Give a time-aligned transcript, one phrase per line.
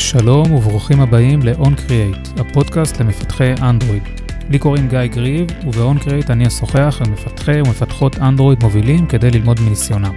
[0.00, 4.02] שלום וברוכים הבאים ל-On Create, הפודקאסט למפתחי אנדרואיד.
[4.50, 9.60] לי קוראים גיא גריב, וב-On Create אני אשוחח עם מפתחי ומפתחות אנדרואיד מובילים כדי ללמוד
[9.60, 10.14] מניסיונם.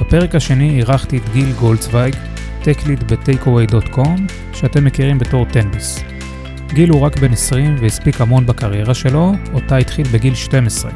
[0.00, 2.16] בפרק השני אירחתי את גיל גולדצוויג,
[2.62, 6.04] טקליד ב-takeaway.com, שאתם מכירים בתור תנביס.
[6.68, 10.90] גיל הוא רק בן 20 והספיק המון בקריירה שלו, אותה התחיל בגיל 12.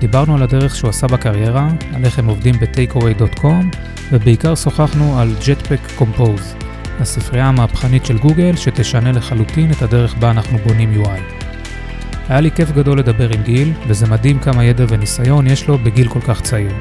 [0.00, 3.76] דיברנו על הדרך שהוא עשה בקריירה, על איך הם עובדים ב-takeaway.com,
[4.12, 6.61] ובעיקר שוחחנו על Jetpack Compose,
[7.00, 11.42] הספרייה המהפכנית של גוגל שתשנה לחלוטין את הדרך בה אנחנו בונים UI.
[12.28, 16.08] היה לי כיף גדול לדבר עם גיל, וזה מדהים כמה ידע וניסיון יש לו בגיל
[16.08, 16.72] כל כך צעיר.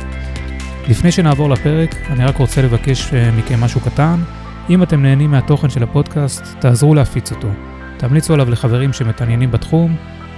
[0.87, 4.19] לפני שנעבור לפרק, אני רק רוצה לבקש אה, מכם משהו קטן.
[4.69, 7.47] אם אתם נהנים מהתוכן של הפודקאסט, תעזרו להפיץ אותו.
[7.97, 9.95] תמליצו עליו לחברים שמתעניינים בתחום,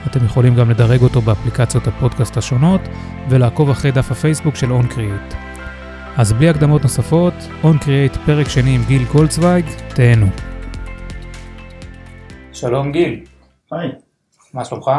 [0.07, 2.81] אתם יכולים גם לדרג אותו באפליקציות הפודקאסט השונות,
[3.29, 5.52] ולעקוב אחרי דף הפייסבוק של OnCreate.
[6.17, 10.25] אז בלי הקדמות נוספות, OnCreate פרק שני עם גיל גולדצוויג, תהנו.
[12.51, 13.25] שלום גיל.
[13.71, 13.91] היי.
[14.53, 14.91] מה שלומך?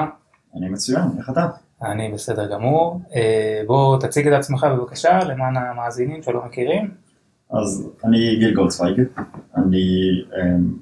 [0.56, 1.46] אני מצוין, איך אתה?
[1.82, 3.00] אני בסדר גמור.
[3.16, 6.90] אה, בוא תציג את עצמך בבקשה למען המאזינים שלא מכירים.
[7.50, 9.00] אז אני גיל גולדצוויג,
[9.56, 10.10] אני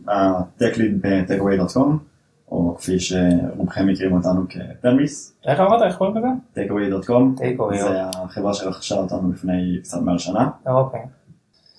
[0.09, 2.12] ה-tech lead ב-takeaway.com,
[2.53, 5.36] או כפי שרובכם מכירים אותנו כתרמיס.
[5.47, 5.83] איך אמרת?
[5.83, 6.28] איך קוראים לזה?
[6.55, 7.77] takeaway.com, Takeaway.
[7.77, 10.50] זה החברה שרכשה אותנו לפני קצת מעל שנה.
[10.67, 11.00] אוקיי.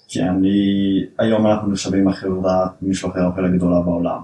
[0.07, 0.49] כי אני,
[1.19, 4.21] היום אנחנו נחשבים החברת משלוחי האוכל הגדולה בעולם.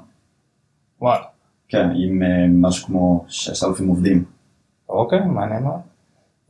[1.01, 1.23] וואלה.
[1.67, 4.23] כן, עם אה, משהו כמו 6,000 עובדים.
[4.89, 5.79] אוקיי, מעניין מאוד.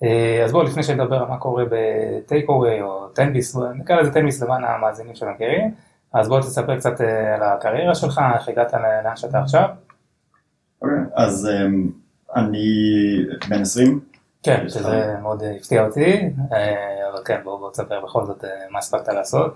[0.03, 4.63] אה, אז בואו לפני שנדבר על מה קורה בטייקווי או טנביס, נקרא לזה טנביס למען
[4.63, 5.71] המאזינים שמכירים,
[6.13, 9.69] אז בוא תספר קצת אה, על הקריירה שלך, איך הגעת לאן שאתה עכשיו.
[10.81, 11.91] אוקיי, אז אמ,
[12.35, 12.65] אני
[13.49, 13.99] בן 20,
[14.43, 16.13] כן, שזה מאוד אה, הפתיע אותי,
[16.53, 19.55] אה, אבל כן, בוא בוא תספר בכל זאת אה, מה הספקת לעשות.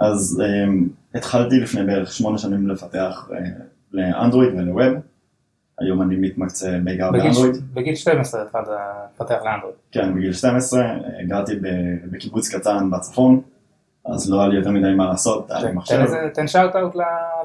[0.00, 3.34] אז um, התחלתי לפני בערך שמונה שנים לפתח uh,
[3.92, 4.98] לאנדרואיד ולווב.
[5.78, 7.74] היום אני מתמקצע בעיקר באנדרואיד.
[7.74, 8.68] בגיל 12 התחלת
[9.14, 9.76] לפתח לאנדרואיד.
[9.92, 10.82] כן, בגיל 12
[11.26, 11.52] גרתי
[12.10, 13.40] בקיבוץ קטן בצפון,
[14.04, 16.28] אז לא היה לי יותר מדי מה לעשות, היה לי תן מחשב.
[16.34, 16.94] תן שאוט אאוט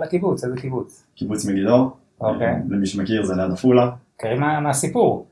[0.01, 1.05] לקיבוץ, איזה קיבוץ.
[1.15, 2.47] קיבוץ מגידו, אוקיי.
[2.47, 5.27] אה, למי שמכיר זה ליד עפולה, קרי מה- מהסיפור.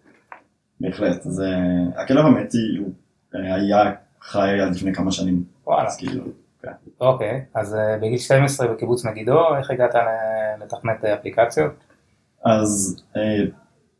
[0.81, 1.21] בהחלט.
[1.23, 1.47] זה...
[1.95, 2.89] הכלב המתי הוא
[3.35, 5.87] אה, היה חי עד לפני כמה שנים, וואלה.
[5.87, 6.23] אז כאילו,
[6.61, 6.71] כן.
[7.01, 9.91] אוקיי, אז אה, בגיל 12 בקיבוץ מגידו, איך הגעת
[10.61, 11.71] לתכנת אה, אפליקציות?
[12.45, 13.43] אז אה,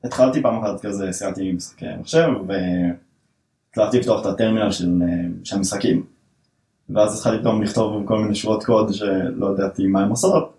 [0.03, 5.07] התחלתי פעם אחת כזה, סיירתי עם משחקי מחשב, והצלחתי לפתוח את הטרמינל של, אה,
[5.44, 6.05] של המשחקים.
[6.89, 10.53] ואז התחלתי פתאום לכתוב כל מיני שורות קוד שלא ידעתי מה הן עושות,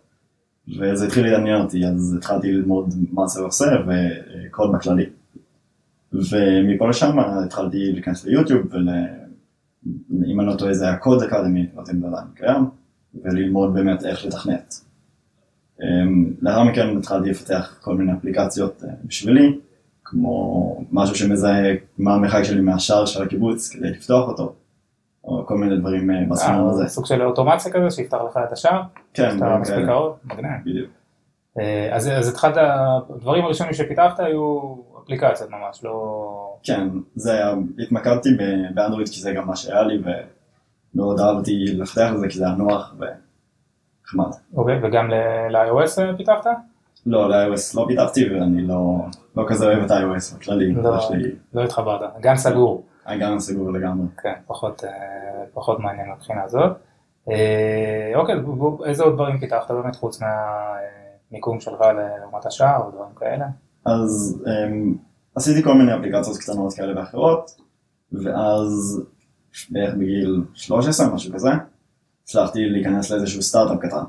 [0.68, 5.06] וזה התחיל לעניין אותי, אז התחלתי ללמוד מה זה עושה, וקוד בכללי.
[6.12, 11.92] ומפה לשם התחלתי להיכנס ליוטיוב, ואם אני לא טועה זה היה קוד אקדמי, לא זה
[11.92, 12.64] עדיין קיים,
[13.24, 14.74] וללמוד באמת איך לתכנת.
[15.82, 19.58] אמ, לאחר מכן התחלתי לפתח כל מיני אפליקציות אה, בשבילי,
[20.04, 24.54] כמו משהו שמזהה מה המרחק שלי מהשער של הקיבוץ כדי לפתוח אותו,
[25.26, 26.88] או כל מיני דברים אה, בסגנון אה, הזה.
[26.88, 28.82] סוג של אוטומציה כזה שיפתח לך את השער?
[29.14, 29.86] כן, שאתה דברים מספיק כאלה.
[29.86, 30.16] קרוב?
[30.24, 30.50] מגניב.
[30.64, 30.90] בדיוק.
[31.58, 36.56] אה, אז אז התחלת, הדברים הראשונים שפיתחת היו אפליקציות ממש, לא...
[36.62, 38.28] כן, זה היה, התמקדתי
[38.74, 40.02] באנדרואיד כי זה גם מה שהיה לי,
[40.94, 44.32] ומאוד אהבתי לפתח את זה כי זה היה נוח ונחמד.
[44.54, 45.10] אוקיי, וגם
[45.50, 46.46] ל-iOS פיתחת?
[47.06, 48.96] לא, ל-iOS לא פיתחתי ואני לא,
[49.36, 50.98] לא כזה אוהב את ה-iOS בכללי, לא.
[51.54, 52.84] לא התחברת, גן סגור.
[53.06, 54.06] הגן סגור לגמרי.
[54.22, 54.90] כן, פחות, אה,
[55.54, 56.76] פחות מעניין מבחינה הזאת.
[57.30, 61.80] אה, אוקיי, בוא- בוא- איזה עוד דברים פיתחת באמת חוץ מהמיקום שלך
[62.20, 63.44] לעומת השער ודברים כאלה?
[63.86, 64.96] אז um,
[65.36, 67.50] עשיתי כל מיני אפליקציות קטנות כאלה ואחרות,
[68.12, 69.02] ואז
[69.70, 71.50] בערך בגיל 13, משהו כזה,
[72.22, 74.04] הצלחתי להיכנס לאיזשהו סטארט-אפ קטן,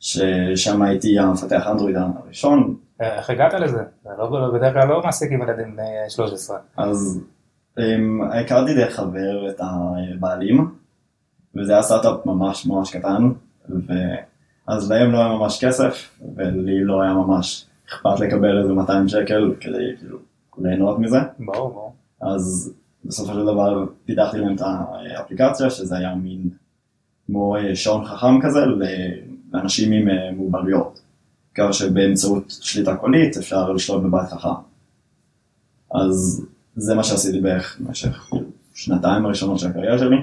[0.00, 3.82] ששם הייתי המפתח אנדרואיד הראשון, אה, איך הגעת לזה?
[4.04, 6.58] זה לא, בדרך כלל לא מעסיקים ילדים בני 13.
[6.76, 7.20] אז
[8.32, 10.70] הכרתי דרך חבר את הבעלים,
[11.54, 13.30] וזה היה סטארט-אפ ממש ממש קטן,
[13.68, 19.54] ואז להם לא היה ממש כסף, ולי לא היה ממש אכפת לקבל איזה 200 שקל
[19.60, 20.18] כדי כאילו
[20.58, 21.18] ליהנות מזה.
[21.38, 21.94] ברור, ברור.
[22.20, 22.74] אז
[23.04, 26.48] בסופו של דבר פיתחתי להם את האפליקציה, שזה היה מין
[27.26, 28.60] כמו אה, שעון חכם כזה
[29.52, 31.00] לאנשים עם אה, מוגבלויות.
[31.54, 34.48] כך שבאמצעות שליטה קולית אפשר לשלוט בבית חכם.
[35.94, 36.46] אז
[36.76, 38.30] זה מה שעשיתי בערך במשך
[38.74, 40.16] שנתיים הראשונות של הקריירה שלי.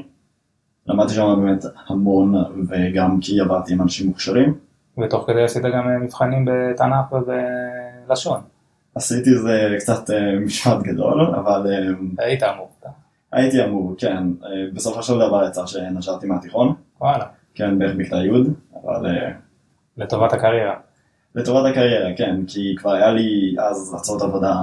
[0.88, 2.36] למדתי שם באמת המון,
[2.68, 4.56] וגם כי עבדתי עם אנשים מוכשרים.
[5.04, 8.42] ותוך כדי עשית גם אה, מבחנים בתנ"ך ובלשון.
[8.96, 12.70] עשיתי זה קצת אה, משפט גדול, אבל אה, היית אמור.
[13.32, 14.24] הייתי אמור, כן.
[14.74, 16.74] בסופו של דבר יצא שנשרתי מהתיכון.
[17.02, 17.26] וואלה.
[17.56, 18.30] כן, בערך בכיתה י',
[18.84, 19.12] אבל
[19.98, 20.76] לטובת הקריירה.
[21.36, 24.56] לטובת הקריירה, כן, כי כבר היה לי אז הצעות עבודה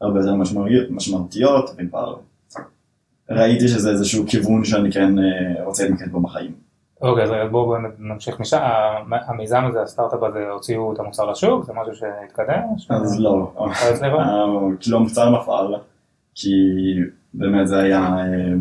[0.00, 0.34] הרבה יותר
[0.90, 2.16] משמעותיות, וכבר
[3.30, 6.52] ראיתי שזה איזשהו כיוון שאני כן אה, רוצה להתמקד בו בחיים.
[7.00, 8.58] אוקיי, אז בואו בוא נמשיך משם.
[9.10, 11.64] המיזם הזה, הסטארט-אפ הזה, הוציאו את המוצר לשוק?
[11.64, 12.60] זה משהו שהתקדם?
[12.90, 13.70] אז לא, לא?
[14.02, 15.74] אה, כאילו המוצר נפל,
[16.34, 16.50] כי
[17.34, 18.54] באמת זה היה, אה,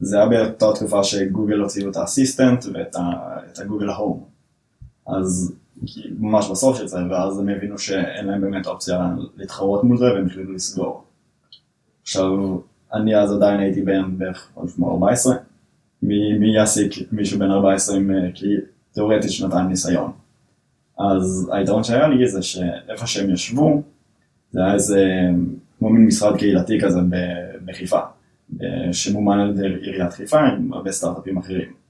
[0.00, 2.96] זה היה באותה תקופה שגוגל הוציאו את האסיסטנט ואת
[3.58, 4.24] הגוגל הום.
[5.06, 5.54] אז
[5.86, 10.04] כי ממש בסוף של זה, ואז הם הבינו שאין להם באמת אופציה להתחרות מול זה
[10.04, 11.04] והם החליטו לסגור.
[12.02, 12.58] עכשיו,
[12.94, 15.36] אני אז עדיין הייתי בן בערך כמו 14,
[16.02, 18.62] מי יעסיק מישהו בן 14 עם כאילו
[18.92, 20.12] תאורטית שנתיים ניסיון.
[20.98, 23.82] אז היתרון שהיה לי זה שאיפה שהם ישבו,
[24.50, 25.04] זה היה איזה,
[25.78, 27.00] כמו מין משרד קהילתי כזה
[27.64, 28.00] בחיפה,
[28.62, 31.85] אה, שמומן על ידי עיריית חיפה עם הרבה סטארט-אפים אחרים.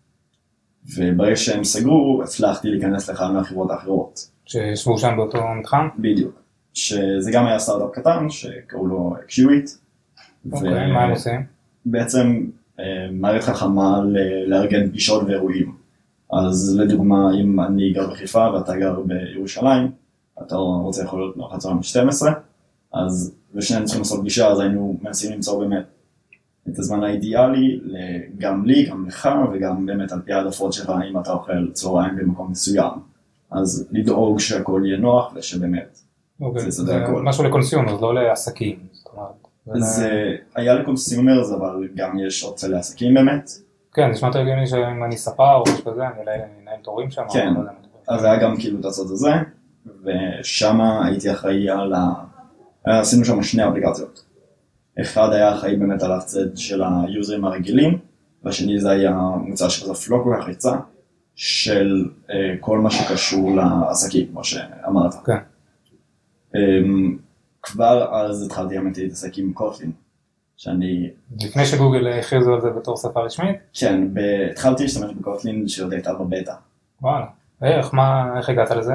[0.95, 4.31] וברגע שהם סגרו, הצלחתי להיכנס לאחת מהחברות האחרות.
[4.47, 5.89] שישבו שם באותו מתחם?
[5.99, 6.43] בדיוק.
[6.75, 9.71] שזה גם היה סטארט-אפ קטן, שקראו לו קיוויט.
[10.53, 11.47] אוקיי, מה הם עושים?
[11.87, 12.47] בעצם
[12.81, 14.01] אה, מערכת חכמה
[14.47, 15.75] לארגן פגישות ואירועים.
[16.33, 19.91] אז לדוגמה, אם אני גר בחיפה ואתה גר בירושלים,
[20.43, 22.27] אתה רוצה יכול להיות אחת צהריים ב-12,
[22.93, 25.85] אז ושנינו צריכים לעשות פגישה, אז היינו מנסים למצוא באמת
[26.73, 27.81] את הזמן האידיאלי,
[28.39, 32.51] גם לי, גם לך, וגם באמת על פי העדפות שלך, אם אתה אוכל צהריים במקום
[32.51, 32.91] מסוים.
[33.51, 35.99] אז לדאוג שהכל יהיה נוח ושבאמת.
[36.41, 37.23] אוקיי, זה זה סדר הכל.
[37.23, 38.79] משהו ל consumer, לא לעסקים.
[39.75, 43.51] זה- היה ל consumers, אבל גם יש אופציה לעסקים באמת.
[43.95, 46.23] כן, נשמע יותר הגיוני שאם אני ספר או משהו כזה, אני
[46.63, 47.23] אנהל תורים שם.
[47.33, 47.55] כן.
[47.55, 47.61] לא.
[48.09, 49.31] אז היה גם כאילו את הצד הזה,
[50.05, 52.13] ושם הייתי אחראי על ה...
[52.85, 54.25] עשינו שם שני אפליקציות.
[55.01, 57.99] אחד היה אחראי באמת על הצד של היוזרים הרגילים,
[58.45, 59.13] והשני זה היה
[59.47, 60.77] מוצר שבסוף לא כל כך יצא,
[61.35, 65.15] של אה, כל מה שקשור לעסקים, כמו שאמרת.
[65.27, 65.37] כן.
[66.55, 67.19] אמ,
[67.63, 69.93] כבר אז התחלתי האמת להתעסק עם קוטלין,
[70.57, 71.11] שאני,
[71.41, 74.09] לפני שגוגל הכריזו על זה בתור שפה רשמית, כן,
[74.51, 76.55] התחלתי להשתמש בקוטלין שעוד הייתה בבטא.
[77.03, 77.27] וואלה.
[77.63, 78.93] איך, מה, איך הגעת לזה?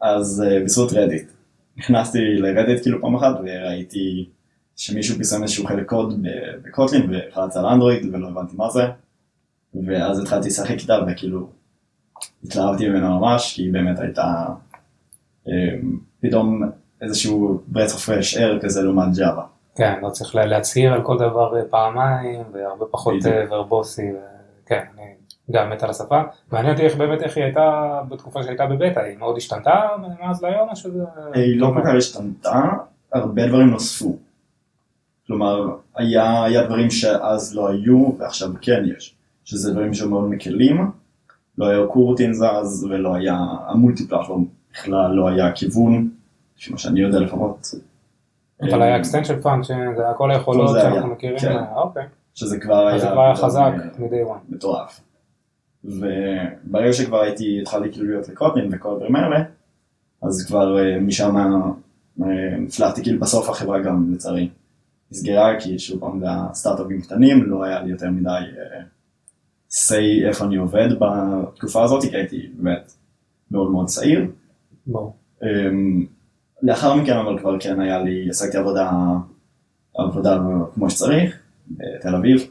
[0.00, 1.30] אז uh, בזכות רדיט.
[1.76, 4.28] נכנסתי לרדיט כאילו פעם אחת וראיתי
[4.78, 6.26] שמישהו פרסם איזשהו חלק קוד
[6.62, 8.82] בקוטלין והחלטתי על אנדרואיד ולא הבנתי מה זה.
[9.86, 11.48] ואז התחלתי לשחק איתה וכאילו
[12.44, 14.46] התלהבתי ממנה ממש כי היא באמת הייתה
[15.46, 15.50] um,
[16.22, 16.62] פתאום
[17.02, 19.44] איזשהו breath of fresh air כזה לעומת ג'אווה.
[19.76, 23.14] כן, לא צריך לה- להצהיר על כל דבר אה, פעמיים, והרבה פחות.
[23.26, 24.16] אה, ורבוסי, ו-
[24.66, 25.04] כן, אני
[25.50, 26.20] גם מת על השפה.
[26.52, 27.70] מעניין אותי איך באמת, איך היא הייתה
[28.08, 29.80] בתקופה שהייתה בבטא, היא מאוד השתנתה
[30.20, 31.04] מאז להיום או שזה...
[31.34, 32.62] היא לא כל כך השתנתה,
[33.12, 34.16] הרבה דברים נוספו.
[35.28, 39.14] כלומר, היה, היה דברים שאז לא היו ועכשיו כן יש,
[39.44, 40.90] שזה דברים שמאוד מקלים,
[41.58, 43.36] לא היה קורטין זז ולא היה,
[43.66, 46.10] המולטיפלטפורם בכלל לא היה כיוון,
[46.58, 47.66] לפי מה שאני יודע לפחות.
[48.62, 51.56] אבל היה extension function, זה היה כל היכולות שאנחנו היה, מכירים, כן.
[51.56, 52.06] אה, אוקיי.
[52.34, 54.54] שזה כבר היה, אז זה כבר היה חזק אה, מ-day one.
[54.54, 55.00] מטורף.
[55.84, 59.44] וברגע שכבר הייתי, התחלתי כאילו להיות לקוטין וכל הדברים האלה,
[60.22, 61.36] אז כבר אה, משם
[62.22, 62.26] אה,
[62.66, 64.48] הצלחתי, כאילו בסוף החברה גם לצערי
[65.12, 68.80] נסגרה, כי שוב פעם זה היה סטארט-אפים קטנים, לא היה לי יותר מדי אה,
[69.70, 72.92] say איפה אני עובד בתקופה הזאת, כי הייתי באמת
[73.50, 74.30] מאוד מאוד צעיר.
[74.86, 75.16] ברור.
[75.42, 76.06] אמ,
[76.62, 78.90] לאחר מכן אבל כבר כן היה לי, עסקתי עבודה,
[79.98, 80.38] עבודה
[80.74, 81.38] כמו שצריך,
[81.70, 82.50] בתל אביב.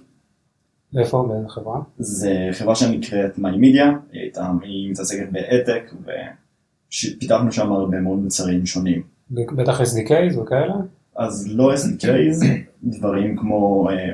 [0.98, 1.28] איפה?
[1.30, 1.80] באיזה חברה?
[1.98, 9.04] זה חברה שנקראת מידיה, היא הייתה, היא מתעסקת בהעתק ופיתחנו שם הרבה מאוד מוצרים שונים.
[9.32, 10.74] בטח SDKs וכאלה?
[11.18, 12.46] אז לא SDKs,
[12.84, 14.12] דברים כמו אה,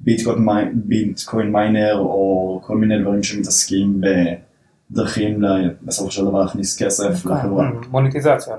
[0.00, 4.00] ביטקוין מי- ביטקוין מיינר או כל מיני דברים שמתעסקים
[4.90, 5.40] בדרכים
[5.82, 7.70] בסופו של דבר להכניס כסף לחברה.
[7.72, 8.56] כן, מוניטיזציה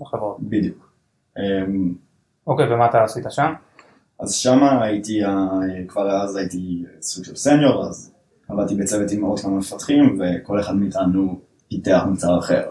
[0.00, 0.36] לחברות.
[0.40, 0.92] בדיוק.
[1.38, 1.94] אמ,
[2.46, 3.52] אוקיי, ומה אתה עשית שם?
[4.20, 5.20] אז שם הייתי,
[5.88, 8.12] כבר אז הייתי סוג של סניור, אז
[8.48, 12.62] עבדתי בצוות עם עוד כמה מפתחים, וכל אחד מאיתנו פיתח מוצר אחר.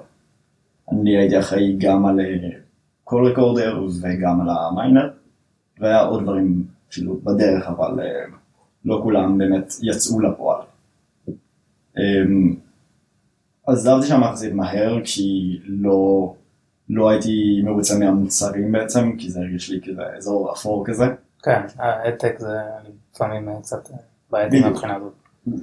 [0.91, 2.19] אני הייתי אחראי גם על
[3.05, 5.09] קול רקורדר וגם על המיינר,
[5.79, 8.25] והיה עוד דברים כאילו בדרך, אבל אה,
[8.85, 10.61] לא כולם באמת יצאו לפועל.
[11.97, 12.55] אמ,
[13.67, 16.33] עזבתי שם יחסית מהר, כי לא,
[16.89, 21.05] לא הייתי מרוצה מהמוצרים בעצם, כי זה הרגיש לי כזה אזור אפור כזה.
[21.43, 22.57] כן, העתק זה
[23.13, 23.97] לפעמים אה, קצת אה,
[24.31, 24.71] בעייתי בדיוק.
[24.71, 25.13] מהבחינה הזאת.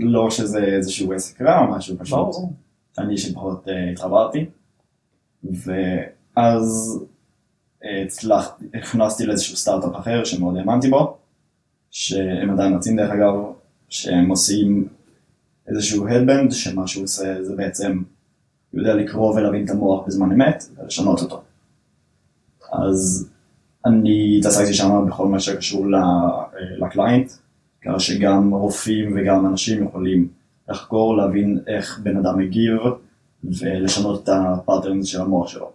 [0.01, 2.19] לא שזה איזשהו עסק רע או משהו פשוט.
[2.19, 2.53] ברור.
[2.99, 4.47] אני שפחות התחברתי.
[5.45, 6.99] ואז
[8.75, 11.17] הכנסתי לאיזשהו סטארט-אפ אחר שמאוד האמנתי בו,
[11.91, 13.35] שהם עדיין רצים דרך אגב,
[13.89, 14.89] שהם עושים
[15.69, 18.03] איזשהו headband שמה שהוא עושה זה בעצם,
[18.75, 21.43] יודע לקרוא ולהבין את המוח בזמן אמת ולשנות אותו.
[22.73, 23.31] אז
[23.87, 25.87] אני התעסקתי שם בכל מה שקשור
[26.79, 27.33] ל client,
[27.85, 30.29] ככה שגם רופאים וגם אנשים יכולים
[30.69, 32.81] לחקור, להבין איך בן אדם מגיב
[33.45, 35.71] ולשנות את ה patterns של המוח שלו.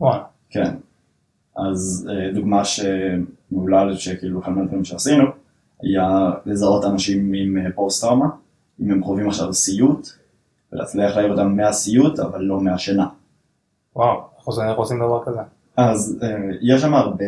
[0.00, 0.22] וואלה.
[0.50, 0.74] כן.
[1.56, 5.24] אז אה, דוגמה שמעולה שכאילו אחד מהדברים שעשינו,
[5.82, 8.26] היה לזהות אנשים עם אה, פוסט טראומה,
[8.80, 10.08] אם הם חווים עכשיו סיוט,
[10.72, 13.06] ולהצליח להעיר אותם מהסיוט אבל לא מהשינה.
[13.96, 14.20] וואו,
[14.68, 15.40] איך עושים דבר כזה?
[15.76, 17.24] אז אה, יש שם הרבה,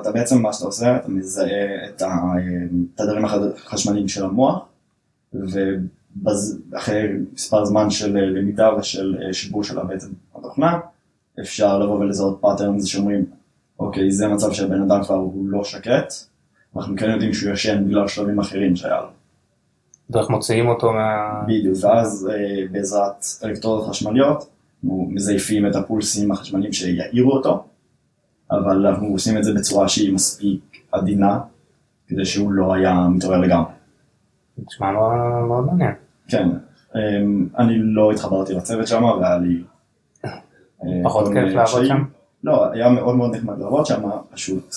[0.00, 4.64] אתה בעצם מה שאתה עושה, אתה מזהה את התדרים החשמליים של המוח,
[6.22, 7.02] ואחרי
[7.32, 10.78] מספר זמן של למידה ושל שיפור של בעצם התוכנה,
[11.40, 13.24] אפשר לבוא ולזהות patterns שאומרים,
[13.78, 16.12] אוקיי, זה מצב שהבן אדם כבר הוא לא שקט,
[16.76, 19.08] אנחנו כן יודעים שהוא ישן בגלל שלבים אחרים שהיה לו.
[20.10, 21.42] ואיך מוציאים אותו מה...
[21.46, 24.48] בדיוק, ואז אה, בעזרת אלקטרודות חשמליות,
[24.84, 27.64] אנחנו מזייפים את הפולסים החשמליים שיעירו אותו,
[28.50, 30.60] אבל אנחנו עושים את זה בצורה שהיא מספיק
[30.92, 31.38] עדינה,
[32.08, 33.70] כדי שהוא לא היה מתעורר לגמרי.
[34.58, 34.92] נשמע
[35.48, 35.94] מאוד מעניין.
[36.28, 36.48] כן,
[36.94, 39.62] אמ, אני לא התחברתי לצוות שם, והיה לי...
[40.24, 40.30] אה,
[41.04, 42.04] פחות כיף לעבוד שם?
[42.46, 44.74] לא, היה מאוד מאוד נחמד לעבוד שם, פשוט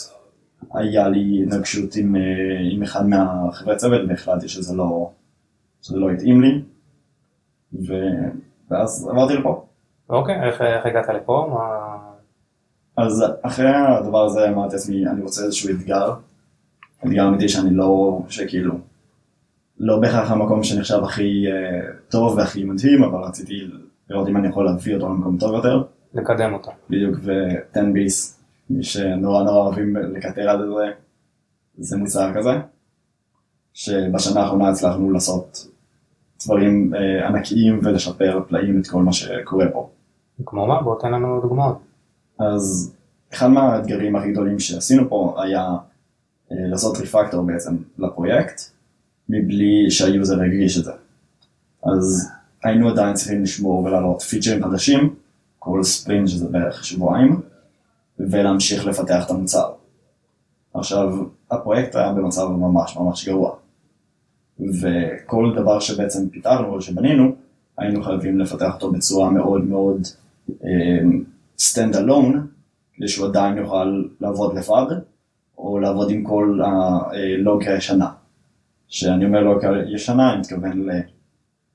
[0.74, 2.22] היה לי נגשות עם, אה,
[2.72, 5.12] עם אחד מהחברי צוות והחלטתי שזה לא,
[5.82, 6.62] שזה לא התאים לי,
[7.74, 7.94] ו...
[8.70, 9.66] ואז עברתי לפה.
[10.10, 11.50] אוקיי, איך, איך הגעת לפה?
[11.54, 11.98] מה...
[12.98, 16.14] אז אחרי הדבר הזה אמרתי לעצמי, אני רוצה איזשהו אתגר,
[17.06, 18.74] אתגר אמיתי שאני לא, שכאילו,
[19.80, 23.68] לא בהכרח המקום שנחשב הכי uh, טוב והכי מדהים, אבל רציתי
[24.10, 25.84] לראות אם אני יכול להביא אותו למקום טוב יותר.
[26.13, 26.72] לקדם אותו.
[26.89, 28.39] בדיוק, ו-10 ביס,
[28.70, 30.92] מי שנורא נורא אוהבים לקטר על זה,
[31.78, 32.51] זה מוצר כזה,
[33.74, 35.68] שבשנה האחרונה הצלחנו לעשות
[36.46, 39.89] דברים uh, ענקיים ולשפר פלאים את כל מה שקורה פה.
[40.46, 40.82] כמו מה?
[40.82, 41.78] בוא תן לנו דוגמאות.
[42.39, 42.96] אז
[43.34, 45.68] אחד מהאתגרים הכי גדולים שעשינו פה היה
[46.50, 48.62] uh, לעשות ריפקטור בעצם לפרויקט,
[49.30, 50.92] מבלי שהיוזר הרגיש את זה.
[51.84, 52.32] אז
[52.63, 55.16] היינו עדיין צריכים לשמור ולעלות פיצ'רים חדשים,
[55.60, 57.42] כל ספרינט שזה בערך שבועיים,
[58.20, 59.72] ולהמשיך לפתח את המוצר.
[60.74, 61.10] עכשיו,
[61.51, 63.56] הפרויקט היה במצב ממש ממש גרוע.
[64.60, 67.36] וכל דבר שבעצם פיתרנו או שבנינו,
[67.78, 70.01] היינו חייבים לפתח אותו בצורה מאוד מאוד
[71.60, 72.48] stand uh, alone,
[72.94, 74.96] כדי שהוא עדיין יוכל לעבוד לבד,
[75.58, 78.10] או לעבוד עם כל הלוגיקה הישנה.
[78.88, 80.88] שאני אומר לו ישנה, אני מתכוון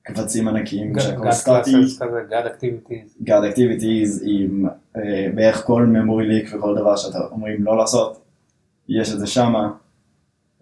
[0.09, 1.71] לקבצים ענקיים שהכל סטטי.
[1.71, 3.23] God activities.
[3.23, 4.65] God activities עם
[4.97, 8.21] אה, בערך כל memory leak וכל דבר שאתה אומרים לא לעשות,
[8.89, 9.71] יש את זה שמה,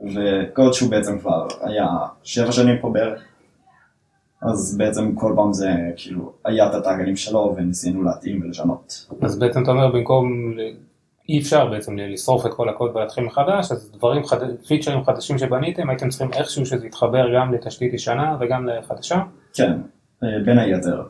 [0.02, 1.88] וקוד שהוא בעצם כבר היה
[2.24, 3.24] שבע שנים פה בערך,
[4.42, 9.08] אז בעצם כל פעם זה כאילו היה את הטאגלים שלו וניסינו להתאים ולשנות.
[9.22, 10.54] אז בעצם אתה אומר במקום
[11.30, 14.38] אי אפשר בעצם לשרוף את כל הקוד ולהתחיל מחדש, אז דברים, חד...
[14.68, 19.22] פיצ'רים חדשים שבניתם, הייתם צריכים איכשהו שזה יתחבר גם לתשתית ישנה וגם לחדשה?
[19.54, 19.72] כן,
[20.24, 21.04] אה, בין היתר.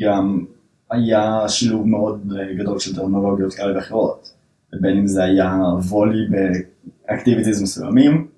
[0.00, 0.44] גם
[0.90, 4.34] היה שילוב מאוד גדול של טכנולוגיות כאלה ואחרות,
[4.80, 5.56] בין אם זה היה
[5.88, 6.26] וולי
[7.08, 8.28] באקטיביטיז מסוימים,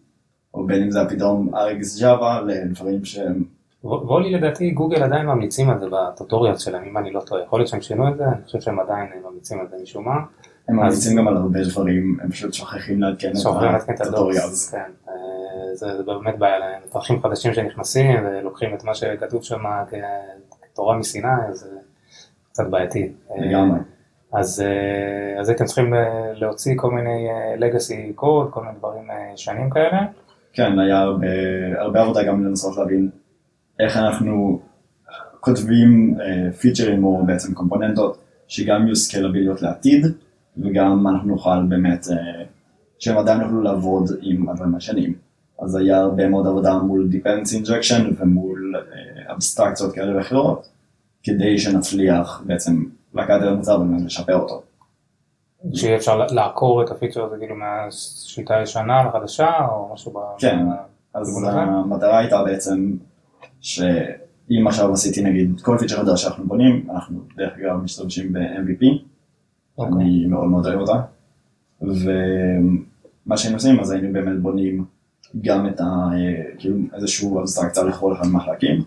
[0.55, 3.45] או בין אם זה היה פתאום RX Java לדברים שהם...
[3.85, 7.69] וולי לדעתי גוגל עדיין ממליצים על זה בטוטוריאל שלהם, אם אני לא טועה, יכול להיות
[7.69, 10.17] שהם שינו את זה, אני חושב שהם עדיין ממליצים על זה משום מה.
[10.69, 13.33] הם ממליצים גם על הרבה דברים, הם פשוט שוכחים לעדכן
[13.91, 14.71] את הטוטוריאלס.
[14.71, 19.63] כן, אה, זה באמת בעיה להם, מפתחים חדשים שנכנסים ולוקחים את מה שכתוב שם
[20.63, 21.69] כתורה מסיני, זה
[22.53, 23.13] קצת בעייתי.
[23.39, 23.79] לגמרי.
[24.33, 27.29] אז, אה, אז הייתם צריכים אה, להוציא כל מיני
[27.59, 29.99] legacy code, כל מיני דברים שנים כאלה.
[30.53, 31.27] כן, היה הרבה,
[31.79, 33.11] הרבה עבודה גם לנסות להבין
[33.81, 34.61] איך אנחנו
[35.41, 36.19] כותבים
[36.61, 40.07] פיצ'רים או בעצם קומפוננטות שגם יהיו סקלביליות לעתיד,
[40.57, 42.45] וגם אנחנו נוכל באמת, אה,
[42.99, 45.15] שהם עדיין יוכלו לעבוד עם הדברים השנים.
[45.63, 48.75] אז היה הרבה מאוד עבודה מול Dependency Injection ומול
[49.33, 50.69] אבסטרקציות כאלה ואחרות,
[51.23, 54.63] כדי שנצליח בעצם לקחת את המוצר ולשפר אותו.
[55.75, 60.19] שיהיה אפשר לעקור את הפיצ'ר הזה כאילו מהשיטה הישנה לחדשה או משהו ב...
[60.39, 60.59] כן,
[61.15, 62.93] אז המטרה הייתה בעצם
[63.61, 68.87] שאם עכשיו עשיתי נגיד כל פיצ'ר חדש שאנחנו בונים, אנחנו דרך אגב משתמשים ב-MVP,
[69.79, 69.83] Okay.
[69.83, 69.97] אוקיי.
[69.97, 71.03] אני מאוד מאוד אוהב אותה.
[71.83, 74.85] ומה שהיינו עושים, אז היינו באמת בונים
[75.43, 76.11] גם את ה...
[76.59, 78.85] כאילו איזשהו אבסטרקציה לכל אחד מהחלקים.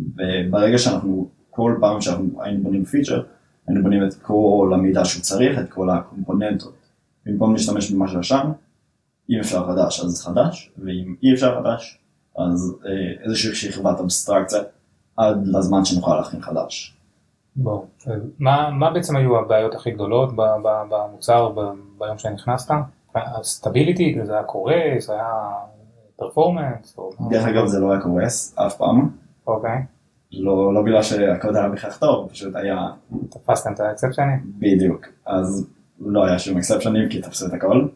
[0.00, 3.22] וברגע שאנחנו, כל פעם שאנחנו היינו בונים פיצ'ר,
[3.66, 6.74] היינו בונים את כל המידע שהוא צריך, את כל הקומפוננטות.
[7.26, 8.50] במקום להשתמש במשהו ישן,
[9.30, 11.98] אם אפשר חדש אז חדש, ואם אי אפשר חדש,
[12.38, 14.60] אז אה, איזושהי שכבת אבסטרקציה
[15.16, 16.96] עד לזמן שנוכל להכין חדש.
[17.56, 17.86] ברור.
[18.38, 20.30] מה, מה בעצם היו הבעיות הכי גדולות
[20.90, 21.60] במוצר ב-
[21.98, 22.74] ביום שנכנסת?
[23.14, 25.28] הסטביליטי, זה היה קורס, היה
[26.16, 26.96] פרפורמנס?
[27.30, 29.10] דרך אגב זה לא היה קורס אף פעם,
[29.46, 29.82] אוקיי,
[30.32, 32.88] לא, לא בגלל שהקוד היה בכך טוב, פשוט היה
[33.30, 34.38] תפסתם את האקספשנים?
[34.58, 35.68] בדיוק, אז
[36.00, 37.88] לא היה שום אקספשנים כי תפסו את הכל,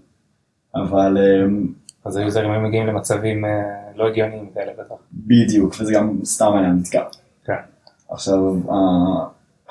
[0.74, 1.66] אבל אמ,
[2.04, 3.50] אז היוזרים היו מגיעים למצבים אה,
[3.94, 4.94] לא הגיוניים כאלה בטח.
[5.12, 7.02] בדיוק, וזה גם סתם היה נתקע.
[7.44, 7.52] כן.
[8.08, 8.38] עכשיו,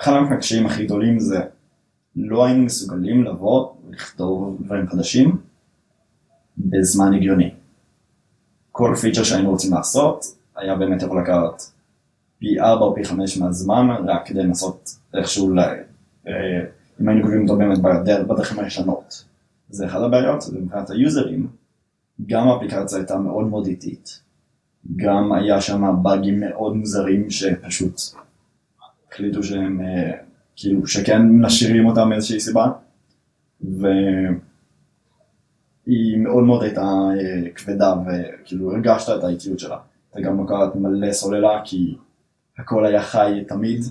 [0.03, 1.41] אחד מהקשיים הכי גדולים זה
[2.15, 5.37] לא היינו מסוגלים לבוא ולכתוב דברים חדשים
[6.57, 7.51] בזמן הגיוני.
[8.71, 11.63] כל פיצ'ר שהיינו רוצים לעשות היה באמת יכול לקחת
[12.39, 15.59] פי 4 או פי 5 מהזמן רק כדי לנסות איכשהו, ל...
[15.59, 16.33] אה,
[17.01, 17.77] אם היינו כותבים אותו באמת
[18.27, 19.25] בדרכים הישנות.
[19.69, 21.47] זה אחד הבעיות, ומבחינת היוזרים,
[22.25, 24.19] גם האפליקציה הייתה מאוד מאוד איטית.
[24.95, 28.01] גם היה שם באגים מאוד מוזרים שפשוט
[29.13, 30.11] החליטו שהם אה,
[30.55, 32.71] כאילו שכן משאירים אותם מאיזושהי סיבה
[33.61, 33.97] והיא
[36.17, 39.77] מאוד מאוד הייתה אה, כבדה וכאילו הרגשת את האיטיות שלה.
[40.11, 41.97] אתה גם לוקחת מלא סוללה כי
[42.57, 43.81] הכל היה חי תמיד.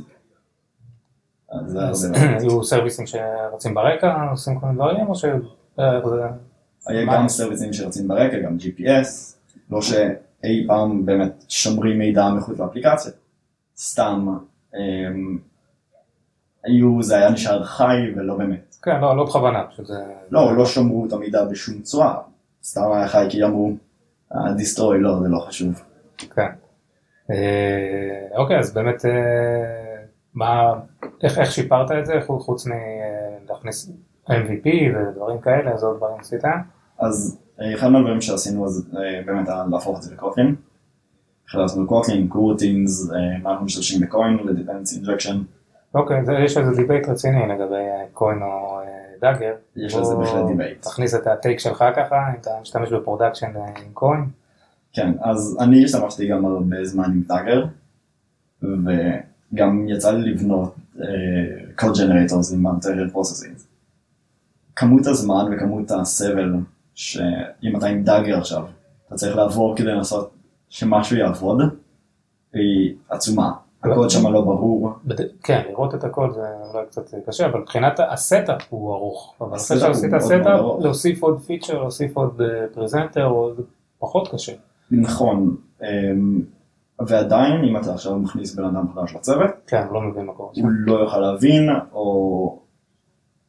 [1.50, 2.08] אז זה.
[2.40, 5.24] היו סרוויסים שרצים ברקע, עושים כל מיני דברים, או ש...
[5.78, 6.00] אה,
[6.86, 7.06] היה?
[7.06, 9.36] גם סרוויסים שרצים ברקע, גם GPS,
[9.70, 13.12] לא שאי פעם באמת שומרים מידע מחוץ לאפליקציה,
[13.76, 14.28] סתם
[16.64, 18.76] היו, זה היה נשאר חי ולא באמת.
[18.82, 19.94] כן, לא, לא בכוונה, פשוט זה...
[20.30, 22.16] לא, לא שמרו את המידע בשום צורה,
[22.64, 23.72] סתם היה חי כי אמרו,
[24.56, 25.82] דיסטרוי, לא, זה לא חשוב.
[26.18, 26.48] כן.
[27.30, 29.10] אה, אוקיי, אז באמת, אה,
[30.34, 30.72] מה,
[31.22, 32.66] איך, איך שיפרת את זה, חוץ-
[33.46, 33.90] מלהכניס
[34.28, 36.42] MVP ודברים כאלה, אז עוד דברים עשית?
[36.98, 38.88] אז אה, אחד מהדברים שעשינו אז
[39.26, 40.54] באמת להפוך את זה ל Kotlin.
[41.52, 45.42] החלטנו Kotlin, coroutines, אה, מה אנחנו משתמשים ב Koin ל dependence injection.
[45.94, 48.86] אוקיי, יש איזה debate רציני לגבי אה, Koin או אה,
[49.20, 49.54] Dagger.
[49.76, 50.82] יש על זה בוא בהחלט debate.
[50.82, 54.24] תכניס את ה take שלך ככה, אם אתה משתמש ב production עם Koin.
[54.92, 57.64] כן, אז אני השתמשתי גם הרבה זמן עם Dagger,
[58.62, 60.74] וגם יצא לי לבנות
[61.80, 63.62] code generators עם material processing.
[64.76, 66.54] כמות הזמן וכמות הסבל,
[66.94, 68.64] שאם אתה עם Dagger עכשיו,
[69.06, 70.41] אתה צריך לעבור כדי לנסות
[70.72, 71.60] שמשהו יעבוד,
[72.52, 73.52] היא עצומה.
[73.82, 74.92] הקוד שם לא ברור.
[75.42, 76.40] כן, לראות את הכל זה
[76.72, 79.34] אולי קצת קשה, אבל מבחינת ה setup הוא ארוך.
[79.40, 80.46] אבל אחרי שעשית setup.
[80.80, 82.40] להוסיף עוד feature, להוסיף עוד
[82.74, 83.62] presenter, זה
[83.98, 84.52] פחות קשה.
[84.90, 85.84] נכון, um,
[87.06, 90.50] ועדיין אם אתה עכשיו מכניס בן אדם חדש לצוות, כן, לא מבין מה קורה.
[90.54, 92.58] הוא לא יוכל להבין, או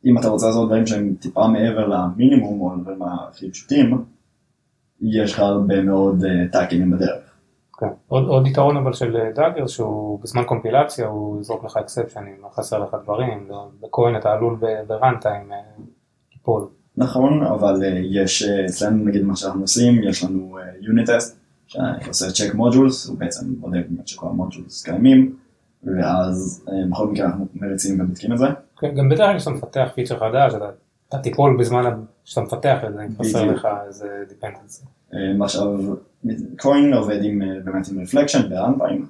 [0.06, 4.04] אם אתה רוצה לעשות דברים שהם טיפה מעבר למינימום או לדברים הכי פשוטים,
[5.04, 7.34] יש לך הרבה מאוד uh, טאקינגים בדרך.
[7.78, 7.88] כן.
[8.08, 12.80] עוד, עוד יתרון אבל של אה, דאגר שהוא בזמן קומפילציה הוא יזרוק לך אקספשנים, חסר
[12.80, 15.52] לך דברים, לא- בקוין אתה עלול בראנטיים
[16.32, 16.68] ליפול.
[16.98, 23.08] נכון, אבל יש אצלנו נגיד מה שאנחנו עושים, יש לנו unit test, שעושה check modules,
[23.08, 25.36] הוא בעצם בודק באמת שכל ה modules קיימים,
[25.84, 28.46] ואז בכל מקרה אנחנו מריצים ובודקים את זה.
[28.80, 30.70] כן, גם בדרך כלל כשאתה מפתח feature חדש, אתה,
[31.13, 33.45] אתה תיפול בזמן שאתה מפתח את זה, אם חסר.
[33.45, 34.86] לך איזה dependency.
[35.13, 35.95] אה, עכשיו,
[36.60, 39.06] Koin עובד עם, אה, באמת עם reflection ב runtime,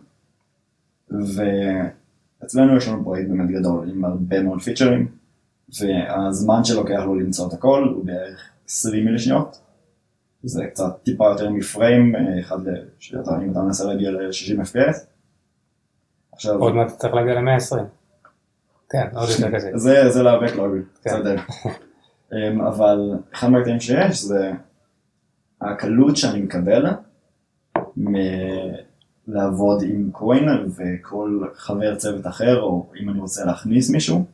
[1.12, 5.08] ואצלנו יש לנו פרויקט באמת גדול עם הרבה מאוד פיצ'רים,
[5.80, 9.60] והזמן שלוקח לו למצוא את הכל הוא בערך 20 מילי שניות,
[10.44, 12.60] זה קצת טיפה יותר מפריים, אה, אחד.
[13.00, 14.98] שאתה, אם אתה מנסה להגיע ל-60 FPS.
[16.32, 17.78] עכשיו, עוד מעט צריך להגיע ל-120.
[18.90, 19.78] כן, עוד יותר קשה.
[19.78, 20.68] זה, זה להיאבק לא
[21.04, 21.10] כן.
[21.10, 21.36] בסדר.
[22.34, 24.52] אמ, אבל אחד מהקטעים שיש זה
[25.62, 26.86] הקלות שאני מקבל
[27.98, 34.26] מלעבוד עם קוין וכל חבר צוות אחר, או אם אני רוצה להכניס מישהו,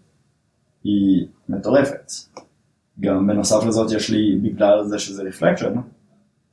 [0.83, 2.11] היא מטורפת.
[2.99, 5.73] גם בנוסף לזאת יש לי, בגלל זה שזה reflection,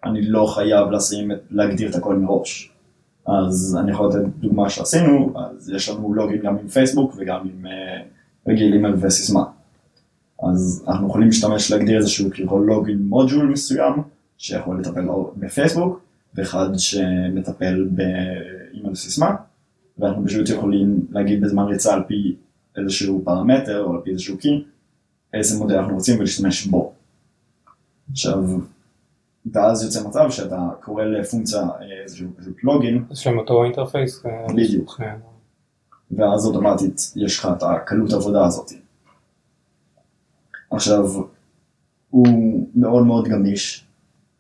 [0.05, 2.73] אני לא חייב לשים, להגדיר את הכל מראש.
[3.27, 7.67] אז אני יכול לתת דוגמה שעשינו, אז יש לנו login גם עם פייסבוק וגם עם
[7.67, 8.03] אה,
[8.49, 9.45] רגיל אימייל וסיסמה.
[10.43, 13.93] אז אנחנו יכולים להשתמש להגדיר איזשהו כאילו login module מסוים,
[14.39, 16.01] שיכול לטפל בפייסבוק,
[16.35, 19.35] ואחד שמטפל באימייל וסיסמה,
[19.99, 22.37] ואנחנו פשוט יכולים להגיד בזמן ריצה על פי
[22.77, 24.65] איזשהו פרמטר או על פי איזשהו קי,
[25.35, 26.93] איזה מודל אנחנו רוצים ולהשתמש בו.
[28.11, 28.45] עכשיו,
[29.53, 34.27] ואז יוצא מצב שאתה קורא לפונקציה אה, איזשהו פשוט לוגין, יש להם אותו אינטרפייס.
[34.27, 35.01] אה, בדיוק.
[36.11, 38.73] ואז אוטומטית יש לך את הקלות עבודה הזאת.
[40.71, 41.07] עכשיו,
[42.11, 42.27] הוא
[42.75, 43.87] מאוד מאוד גמיש,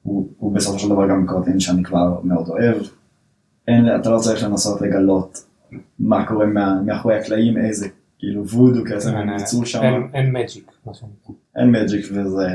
[0.03, 2.77] הוא, הוא בסופו של דבר גם קוטין שאני כבר מאוד אוהב.
[3.69, 5.45] אין, אתה לא צריך לנסות לגלות
[5.99, 9.83] מה קורה מה, מאחורי הקלעים, איזה כאילו וודו קסם הם יצאו שם.
[9.83, 10.73] אין- אין מג'יק.
[11.57, 12.47] אין מג'יק וזה...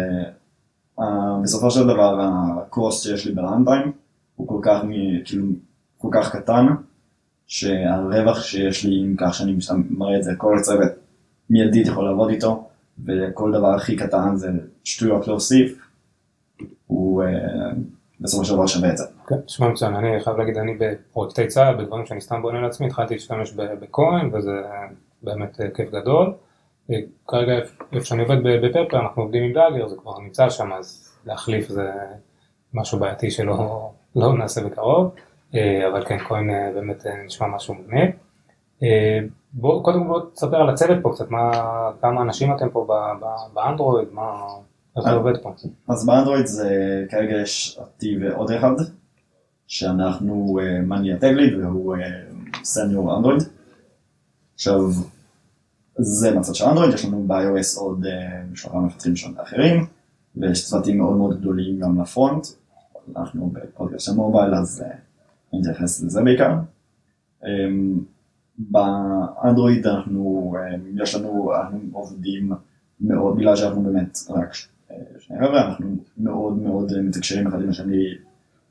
[1.00, 1.04] Uh,
[1.44, 3.92] בסופו של דבר הקורס שיש לי בלנטיים
[4.36, 4.90] הוא כל כך, מ,
[5.26, 5.46] כאילו,
[5.98, 6.66] כל כך קטן
[7.48, 9.56] שהרווח שיש לי עם כך שאני
[9.90, 10.92] מראה את זה כל הצוות
[11.50, 12.68] מיידית יכול לעבוד איתו
[13.06, 14.50] וכל דבר הכי קטן זה
[14.84, 15.88] שטויות להוסיף
[16.88, 17.28] הוא uh,
[18.22, 19.06] בסופו של דבר שווה את זה.
[19.28, 23.14] כן, נשמע מצוין, אני חייב להגיד, אני בפרויקטי צה"ל, בדברים שאני סתם בונה לעצמי, התחלתי
[23.14, 24.52] להשתמש בכהן, וזה
[25.24, 26.34] באמת אה, כיף גדול.
[26.92, 27.54] אה, כרגע
[27.94, 31.92] איפה שאני עובד בפרפר, אנחנו עובדים עם דאגר, זה כבר נמצא שם, אז להחליף זה
[32.74, 35.16] משהו בעייתי שלא לא נעשה בקרוב,
[35.56, 38.10] אה, אבל כן, כהן אה, באמת אה, נשמע משהו מגניב.
[39.56, 41.52] אה, בוא, קודם כל בוא תספר על הצוות פה קצת, מה,
[42.02, 44.48] כמה אנשים אתם פה ב- ב- באנדרואיד, מה,
[44.98, 45.16] איך זה אה.
[45.16, 45.54] עובד פה?
[45.88, 48.72] אז באנדרואיד זה כרגע יש אותי ועוד אחד
[49.68, 51.96] שאנחנו uh, מניה טגליד והוא
[52.64, 53.44] סניור אנדרואיד.
[54.54, 54.80] עכשיו
[55.98, 58.06] זה מצד של אנדרואיד, יש לנו ב-iOS עוד
[58.56, 59.86] שלושה מפתחים שונים אחרים
[60.36, 62.48] ויש צוותים מאוד מאוד גדולים גם לפרונט.
[63.16, 64.84] אנחנו בפודקאסט של מובייל אז
[65.54, 66.54] אני אתייחס לזה בעיקר.
[68.70, 72.52] באנדרואיד אנחנו, um, יש לנו, אנחנו עובדים
[73.02, 74.56] מאוד, בגלל שאנחנו באמת רק
[74.92, 78.04] אה, שני חבר'ה, אנחנו מאוד מאוד אה, מתקשרים אחד עם השני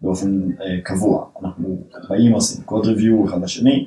[0.00, 1.26] באופן אה, קבוע.
[1.42, 3.87] אנחנו באים עושים קוד ריוויו אחד לשני,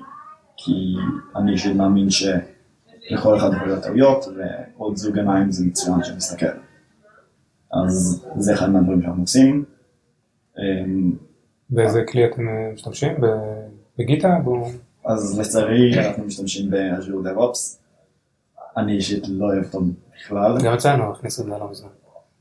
[0.57, 0.95] כי
[1.35, 4.25] אני אישית מאמין שלכל אחד יכול להיות טעויות,
[4.77, 6.45] ועוד זוג עיניים זה מצוין שמסתכל.
[7.73, 9.65] אז זה אחד מהדברים שאנחנו עושים.
[11.69, 13.13] באיזה כלי אתם אה, משתמשים?
[13.99, 14.39] בגיטה?
[15.05, 17.77] אז לצערי אנחנו משתמשים באז'ור DevOps.
[18.77, 19.81] אני אישית לא אוהב אותו
[20.15, 21.89] בכלל, גם אצלנו הכניסו את זה לא מזמן.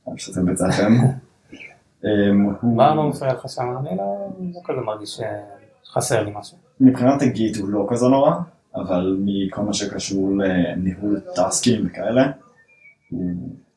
[0.06, 0.92] אני משתתף בצעכם.
[2.04, 3.74] אמ, מה לא מפריע לך שם?
[3.80, 5.20] אני לא לא כזה מרגיש
[5.84, 6.56] שחסר לי משהו.
[6.80, 8.34] מבחינת הגיט הוא לא כזה נורא,
[8.74, 12.30] אבל מכל מה שקשור לניהול טאסקים וכאלה,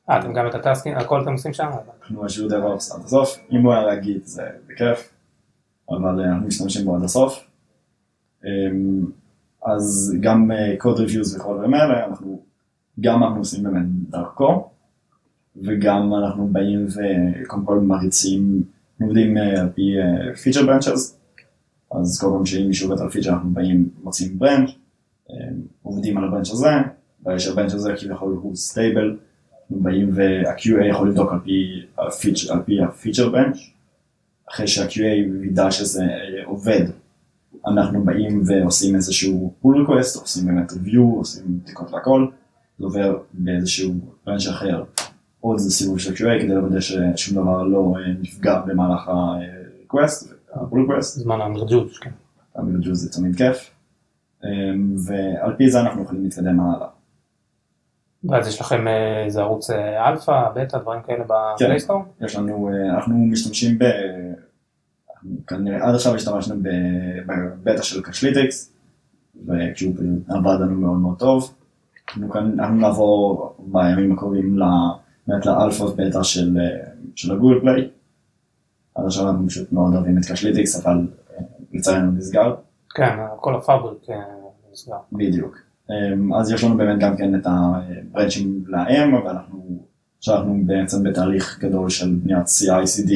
[0.09, 1.67] אה, אתם גם את הטסקינג, הכל אתם עושים שם?
[2.01, 5.13] אנחנו Azure DevOps עד הסוף, אם הוא היה להגיד זה בכיף,
[5.89, 7.43] אבל אה, אנחנו משתמשים בו עד הסוף.
[8.45, 9.05] אמ,
[9.65, 12.41] אז גם code reviews וכל הדברים האלה, אנחנו
[12.99, 14.69] גם אנחנו עושים באמת דרכו,
[15.63, 18.63] וגם אנחנו באים וקודם כל מריצים,
[19.01, 19.93] עובדים אה, על פי
[20.43, 21.17] feature branches,
[21.91, 24.69] אז כל פעם שאם מישהו עובד על feature אנחנו באים, מוצאים branch,
[25.83, 26.69] עובדים על ה-branch הזה,
[27.19, 29.17] ברגע שה-branch הזה כביכול הוא stable,
[29.61, 31.39] אנחנו באים וה-QA יכול לבדוק על
[32.65, 33.57] פי ה-feature branch,
[34.49, 36.85] אחרי שה-QA וידע שזה אה, עובד,
[37.67, 42.27] אנחנו באים ועושים איזשהו pull request, עושים באמת review, עושים בדיקות והכל,
[42.79, 43.93] זה עובר באיזשהו
[44.25, 44.83] branch אחר,
[45.39, 50.75] עוד איזה סיבוב של QA כדי לוודא ששום דבר לא אה, נפגע במהלך ה-request, ה-pull
[50.75, 52.11] request, זמן ה-merge-ות, כן.
[52.53, 53.71] תמיד ג'וז זה תמיד כיף,
[54.43, 56.87] אמ, ועל פי זה אנחנו יכולים להתקדם הלאה.
[58.29, 61.33] ואז יש לכם אה, איזה ערוץ אה, אלפא, בטא, דברים כאלה כן.
[61.55, 62.03] ב-Play Store?
[62.21, 63.77] יש לנו, אה, אנחנו משתמשים
[65.47, 68.73] כנראה עד עכשיו השתמשנו בבטא של Crashlytics,
[69.47, 69.93] וכשהוא
[70.27, 71.53] עבד לנו מאוד מאוד טוב.
[72.09, 74.59] אנחנו כאן, אנחנו נעבור בימים הקרובים
[75.27, 76.57] באמת לאלפא בטא של,
[77.15, 77.89] של ה-Google Play.
[78.95, 82.55] עד עכשיו אנחנו פשוט מאוד אוהבים את Crashlytics, אבל אה, לצערנו נסגר.
[82.89, 84.15] כן, כל ה-Fabric אה,
[84.71, 84.95] נסגר.
[85.11, 85.57] בדיוק.
[85.89, 89.85] אמ, אז יש לנו באמת גם כן את ה-branch-ים לאם, ואנחנו
[90.17, 93.11] עכשיו אנחנו בעצם בתהליך גדול של בניית CI/CD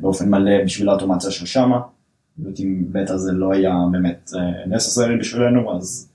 [0.00, 1.80] באופן מלא בשביל האוטומציה של שמה.
[2.42, 4.30] זאת אם בטא זה לא היה באמת
[4.66, 6.08] necessary בשבילנו, אז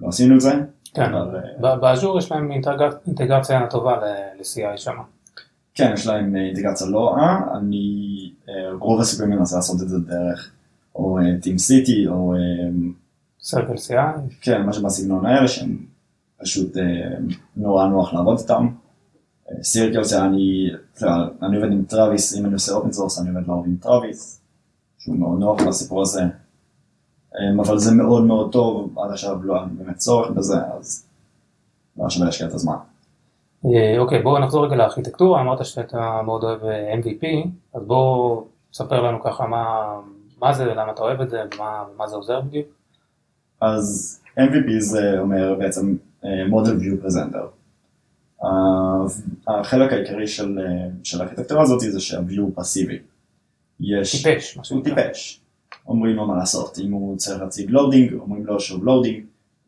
[0.00, 0.52] לא עשינו את זה.
[0.94, 4.92] כן, אבל, אה, ב-Azure יש להם אינטגר- אינטגרציה טובה ל-CI שם.
[5.74, 8.06] כן, יש להם אה, אינטגרציה לא רעה, אני
[8.48, 10.50] אה, רוב הסיכויים מנסה לעשות את זה דרך
[10.94, 12.38] או TeamCity או אה,
[13.40, 15.76] CircleCI, כן, משהו בסגנון האלה שהם
[16.42, 16.82] פשוט אה,
[17.56, 18.68] נורא נוח לעבוד איתם.
[19.62, 23.48] Circle, אני, אתה יודע, אני עובד עם Travis, אם אני עושה open source אני עובד
[23.48, 24.40] לעבוד עם Travis,
[24.98, 26.22] שהוא מאוד נוח לסיפור הזה.
[27.34, 31.06] אה, אבל זה מאוד מאוד טוב, עד עכשיו לא היה באמת צורך בזה, אז
[31.96, 32.76] לא שווה להשקיע את הזמן.
[33.66, 39.02] אה, אוקיי, בואו נחזור רגע לארכיטקטורה, אמרת שאתה מאוד אוהב אה, MVP, אז בואו תספר
[39.02, 39.94] לנו ככה מה,
[40.40, 42.66] מה זה, למה אתה אוהב את זה, ומה, ומה זה עוזר בדיוק.
[43.60, 47.46] אז MVP זה אומר בעצם אה, Model View Presenter.
[49.48, 52.98] החלק העיקרי של, אה, של הארכיטקטורה הזאת זה הוא פסיבי.
[53.80, 54.22] יש...
[54.22, 54.94] טיפש, שנקרא.
[54.94, 55.40] טיפש.
[55.86, 59.24] אומרים לו מה לעשות, אם הוא צריך להציג loading, אומרים לו שהוא loading,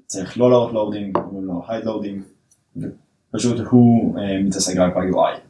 [0.06, 2.22] צריך לא להראות loading, אומרים לו hide loading,
[2.76, 5.40] ופשוט הוא אה, מתעסק רק ב-UI.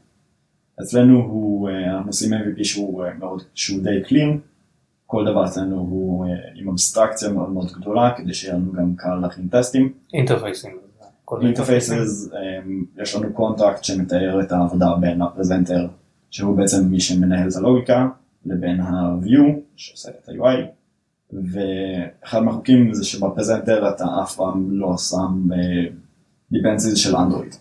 [0.83, 4.41] אצלנו הוא, אה, אנחנו עושים MVP שהוא אה, מאוד, שהוא די clean,
[5.07, 9.15] כל דבר אצלנו הוא אה, עם אבסטרקציה מאוד מאוד גדולה, כדי שיהיה לנו גם קל
[9.15, 9.93] להכין טסטים.
[10.15, 10.86] interface-ים.
[11.43, 12.29] interfaces,
[13.03, 15.89] יש לנו contract שמתאר את העבודה בין ה-presenter,
[16.31, 18.09] שהוא בעצם מי שמנהל את הלוגיקה,
[18.47, 20.57] לבין ה-view, שעושה את ה-UI,
[21.33, 25.49] ואחד מהחוקים זה שב-presenter אתה אף פעם לא שם
[26.53, 27.55] dependencies של אנדרואיד.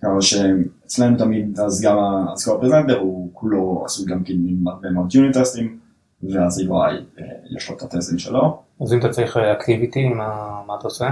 [0.00, 1.98] כמה שאצלנו תמיד, אז גם
[2.32, 5.78] הסקור ה-presenter הוא כולו עשוי גם כן עם הרבה מאוד unit טסטים,
[6.22, 7.22] ואז UI
[7.56, 8.62] יש לו את הטסטים שלו.
[8.80, 11.08] אז אם אתה צריך activity, מה, מה אתה עושה?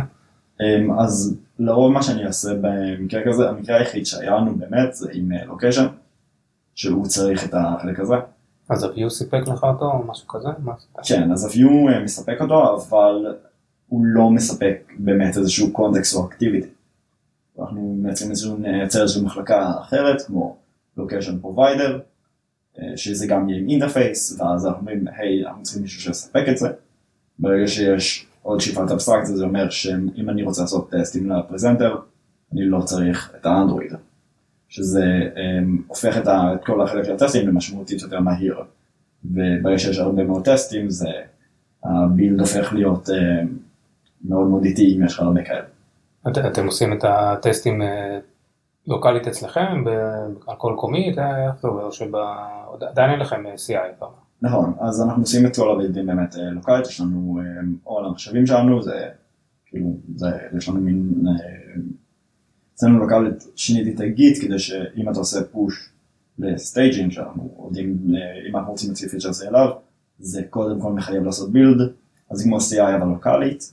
[0.61, 5.33] אמ, אז לרוב מה שאני אעשה במקרה כזה, המקרה היחיד שהיה לנו באמת זה עם
[5.47, 5.87] location,
[6.75, 8.15] שהוא צריך את החלק הזה.
[8.69, 10.49] אז ה-view סיפק לך אותו או משהו כזה?
[11.05, 13.35] כן, אז ה-view מספק אותו, אבל
[13.89, 16.69] הוא לא מספק באמת איזשהו context או activity.
[17.61, 20.57] אנחנו מייצרים איזשהו, נייצר איזושהי מחלקה אחרת, כמו
[20.99, 21.93] location provider,
[22.97, 26.69] שזה גם יהיה עם interface, ואז אנחנו אומרים, היי, אנחנו צריכים מישהו שיספק את זה.
[27.39, 31.97] ברגע שיש עוד שכבת אבסטרקציה, זה אומר שאם אני רוצה לעשות טסטים ל-presenter,
[32.53, 33.93] אני לא צריך את האנדרואיד.
[34.69, 35.05] שזה
[35.35, 38.59] um, הופך את, ה, את כל החלק של הטסטים למשמעותית יותר מהיר.
[39.25, 41.09] וברגע שיש הרבה מאוד טסטים, זה,
[41.85, 43.13] הבילד הופך להיות uh,
[44.25, 45.67] מאוד מאוד איטי אם יש לך הרבה כאלה.
[46.29, 47.85] את, אתם עושים את הטסטים uh,
[48.87, 49.85] לוקאלית אצלכם,
[50.47, 54.26] על כל קומית, איך זה עובר, שעדיין אין לכם CI פעם.
[54.43, 57.41] נכון, אז אנחנו עושים את כל הבילדים באמת לוקאלית, יש לנו,
[57.87, 59.09] או על המחשבים שלנו, זה
[59.67, 61.25] כאילו, זה, יש לנו מין
[62.75, 65.91] אצלנו לוקאלית שיניתי את ה-Git כדי שאם אתה עושה push
[66.39, 67.99] ל-staging שאנחנו עובדים,
[68.51, 69.69] אם אנחנו רוצים להוציא feature זה אליו,
[70.19, 71.93] זה קודם כל מחייב לעשות build,
[72.31, 73.73] אז כמו CI אבל לוקאלית,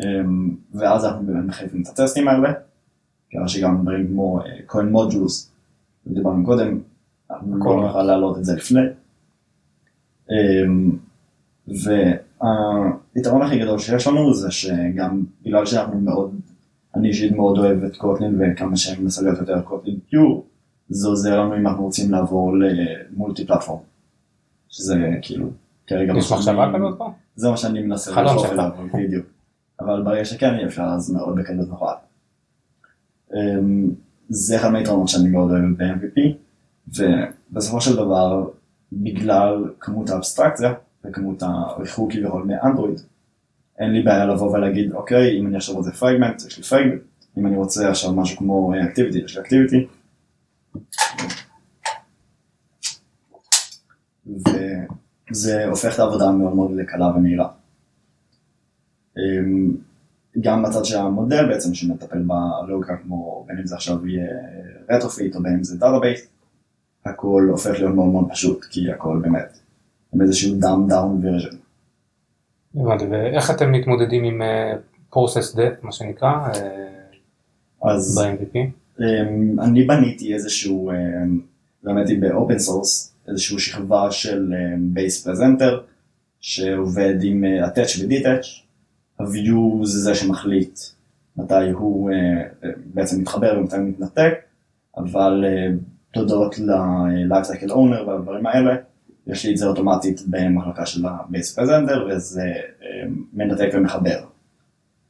[0.00, 2.52] אמ, ואז אנחנו באמת מחייבים את הטסטים האלה,
[3.30, 5.48] כיוון שגם דברים כמו Koin modules,
[6.06, 6.80] דיברנו קודם,
[7.30, 8.80] אנחנו לא נוכל להעלות את זה לפני.
[10.30, 10.98] אמ,
[11.68, 16.40] והיתרון הכי גדול שיש לנו זה שגם בגלל שאנחנו מאוד
[16.96, 20.46] אני אישית מאוד אוהב את קוטלין וכמה שאני מנסה להיות יותר קוטלין פיור,
[20.88, 23.80] זה עוזר לנו אם אנחנו רוצים לעבור למולטי פלטפורם.
[24.68, 25.50] שזה כאילו,
[25.86, 26.12] כרגע...
[26.18, 27.12] יש מחשבה כזאת פה?
[27.36, 29.26] זה מה שאני מנסה לחשוב עליו, בדיוק.
[29.80, 31.86] אבל ברגע שכן יהיה אפשר אז מאוד בקלות נוכל.
[33.34, 33.90] אמ,
[34.28, 36.20] זה אחד מהיתרונות שאני מאוד אוהב ב-MVP,
[36.88, 38.48] ובסופו של דבר,
[38.92, 43.00] בגלל כמות האבסטרקציה וכמות הריחוק כביכול מאנדרואיד,
[43.78, 47.02] אין לי בעיה לבוא ולהגיד, אוקיי, אם אני עכשיו רוצה פרגמנט, יש לי פרגמנט,
[47.38, 49.86] אם אני רוצה עכשיו משהו כמו אקטיביטי, יש לי אקטיביטי.
[55.30, 57.48] וזה הופך את העבודה מאוד מאוד לקלה ומהירה.
[59.18, 59.76] אמ,
[60.40, 62.22] גם בצד של המודל בעצם שמטפל
[62.66, 64.26] בלוגיקה כמו בין אם זה עכשיו יהיה
[64.90, 66.28] Retrofit או בין אם זה database,
[67.06, 69.58] הכל הופך להיות מאוד מאוד פשוט כי הכל באמת
[70.14, 71.56] עם איזשהו dumbed down version.
[72.76, 78.56] הבנתי, ואיך אתם מתמודדים עם uh, process death, מה שנקרא, uh, אז ב-MVP?
[78.98, 79.02] Um,
[79.62, 80.94] אני בניתי איזשהו, um,
[81.84, 85.80] למדתי ב-open source, איזשהו שכבה של base um, presenter,
[86.40, 88.46] שעובד עם uh, attach ו-detach,
[89.20, 90.78] ה-view זה זה שמחליט
[91.36, 92.10] מתי הוא
[92.94, 94.32] בעצם מתחבר ומתי מתנתק,
[94.96, 95.44] אבל
[96.16, 98.76] תודות ל-life cycle owner והדברים האלה,
[99.26, 102.42] יש לי את זה אוטומטית במחלקה של ה-Base Presenter וזה
[102.82, 104.24] אה, מנתק ומחבר.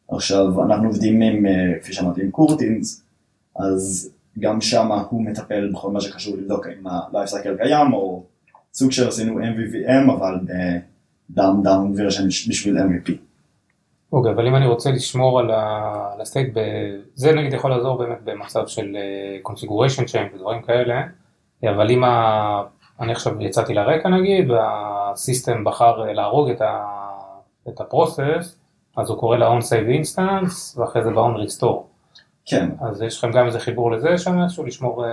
[0.08, 3.02] עכשיו אנחנו עובדים עם, אה, כפי שאמרתי, עם קורטינס,
[3.56, 8.24] אז גם שם הוא מטפל בכל מה שקשור לבדוק אם ה-Life Cycle קיים, או
[8.74, 13.25] סוג של עשינו MVVM אבל ב-Down Down version בשביל MVP.
[14.16, 15.50] אוקיי, אבל אם אני רוצה לשמור על
[16.20, 16.54] הסטייט,
[17.14, 21.02] זה נגיד יכול לעזור באמת במצב של אה, configuration change ודברים כאלה,
[21.64, 22.04] אבל אם
[23.00, 26.84] אני עכשיו יצאתי לרקע נגיד, והסיסטם בחר להרוג את, ה,
[27.68, 28.58] את הפרוסס,
[28.96, 31.82] אז הוא קורא ל-on save instance, ואחרי זה ב-on restore.
[32.46, 32.68] כן.
[32.80, 35.04] אז יש לכם גם איזה חיבור לזה שם איזשהו לשמור...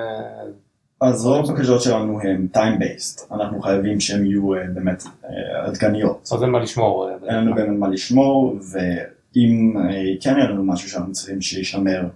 [1.04, 5.66] אה, אז רוב הבקשות שלנו הם time based, אנחנו חייבים שהם יהיו אה, באמת אה,
[5.66, 6.30] עדכניות.
[6.34, 7.10] אז אין מה לשמור.
[7.28, 9.74] אין לנו באמת מה לשמור, ואם
[10.22, 12.08] כן יהיה לנו משהו שאנחנו צריכים שישמר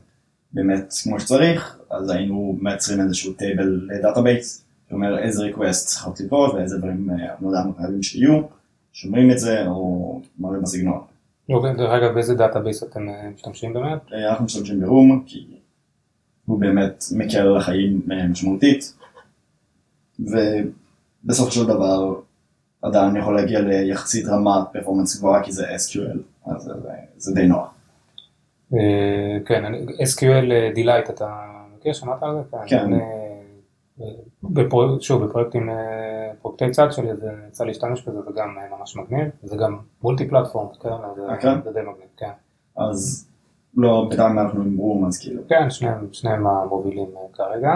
[0.53, 4.63] באמת כמו שצריך, אז היינו מייצרים איזשהו table ל database.
[4.89, 7.09] שאומר איזה request צריכות לקרות ואיזה דברים
[7.53, 8.41] אנחנו חייבים שיהיו,
[8.93, 10.99] שומרים את זה או מראים בסגנון.
[11.49, 13.99] דרך אגב, באיזה database אתם אה, משתמשים באמת?
[14.13, 15.45] אה, אנחנו משתמשים ב Room, כי
[16.47, 18.93] הוא באמת מקל על החיים אה, משמעותית,
[20.19, 22.19] ובסופו של דבר
[22.81, 26.73] עדיין יכול להגיע ליחסית רמת פרפורמנס גבוהה כי זה SQL, אז זה,
[27.17, 27.73] זה די נוח.
[29.45, 29.63] כן,
[30.13, 31.35] SQL Delight אתה
[31.75, 31.93] מכיר?
[31.93, 32.57] שמעת על זה?
[32.67, 32.89] כן.
[34.43, 35.01] בפרו...
[35.01, 39.27] שוב, בפרויקטים, אה, פרויקטי צד שלי, זה יצא להשתמש בזה, זה גם אה, ממש מגניב,
[39.43, 40.89] זה גם מולטי פלטפורם, כן,
[41.29, 41.61] אה, כן?
[41.63, 42.29] זה די מגניב, כן.
[42.77, 43.27] אז
[43.75, 45.41] לא, בינתיים אנחנו עם ברום, אז כאילו.
[45.49, 47.71] כן, שניהם, שניהם המובילים אה, כרגע.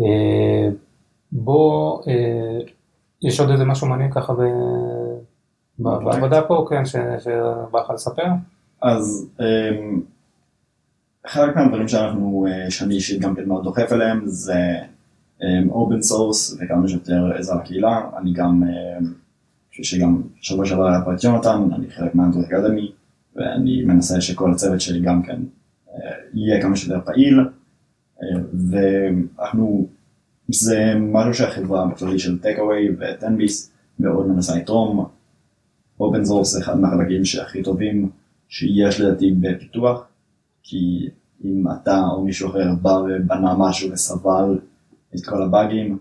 [0.00, 0.68] אה,
[1.32, 2.58] בוא, אה,
[3.22, 6.04] יש עוד איזה משהו מעניין ככה בפרויקט?
[6.04, 8.26] בעבודה פה, כן, שבא לך לספר?
[8.82, 9.30] אז
[11.26, 14.78] חלק מהדברים שאנחנו, שאני אישית גם כן מאוד דוחף אליהם, זה
[15.70, 18.00] open source וכמה שיותר עזרה לקהילה.
[18.16, 19.12] אני גם, אמ,
[19.70, 22.92] חושב שגם שבוע שעבר היה פה את יונתן, אני חלק מה Android Academy,
[23.36, 25.40] ואני מנסה שכל הצוות שלי גם כן
[25.88, 27.40] אה, יהיה כמה שיותר פעיל,
[28.22, 28.40] אה,
[28.70, 29.88] ואנחנו,
[30.48, 35.06] זה משהו שהחברה בכללי של Takeaway ותן ביס מאוד מנסה לתרום.
[36.00, 38.10] open source זה אחד מהחלקים שהכי טובים
[38.48, 40.06] שיש לדעתי בפיתוח,
[40.62, 41.08] כי
[41.44, 44.58] אם אתה או מישהו אחר בא ובנה משהו וסבל
[45.14, 45.98] את כל הבאגים,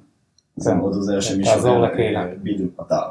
[0.56, 2.26] זה מאוד עוזר שמישהו תעזור לקהילה.
[2.26, 3.02] אה, בדיוק פתר.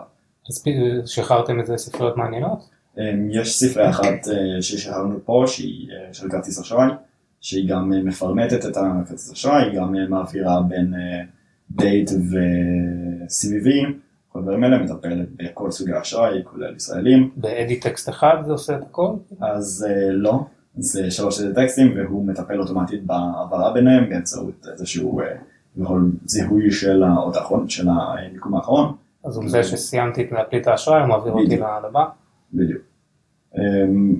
[0.49, 0.65] אז
[1.07, 2.78] שחררתם איזה ספריות מעניינות?
[2.99, 6.89] אמ, יש ספרייה אחת אה, ששחררנו פה, שהיא אה, של כרטיס אשראי,
[7.41, 10.95] שהיא גם אה, מפרמטת את הכרטיס אשראי, היא גם מעבירה בין
[11.71, 13.69] דייט ו-CVV,
[14.29, 17.31] כל הדברים האלה, מטפלת בכל סוגי האשראי, כולל ישראלים.
[17.37, 19.11] באדי טקסט אחד זה עושה את הכל?
[19.41, 20.45] אז לא,
[20.77, 25.21] זה שלוש טקסטים והוא מטפל אוטומטית בהעברה ביניהם באמצעות איזשהו
[26.25, 31.09] זיהוי של האות האחרון, של המיקום האחרון, אז עם זה שסיימתי את להקליד האשראי, הוא
[31.09, 31.57] מעביר אותי.
[31.89, 32.05] לבא.
[32.55, 32.88] בדיוק.
[33.59, 34.15] אמ,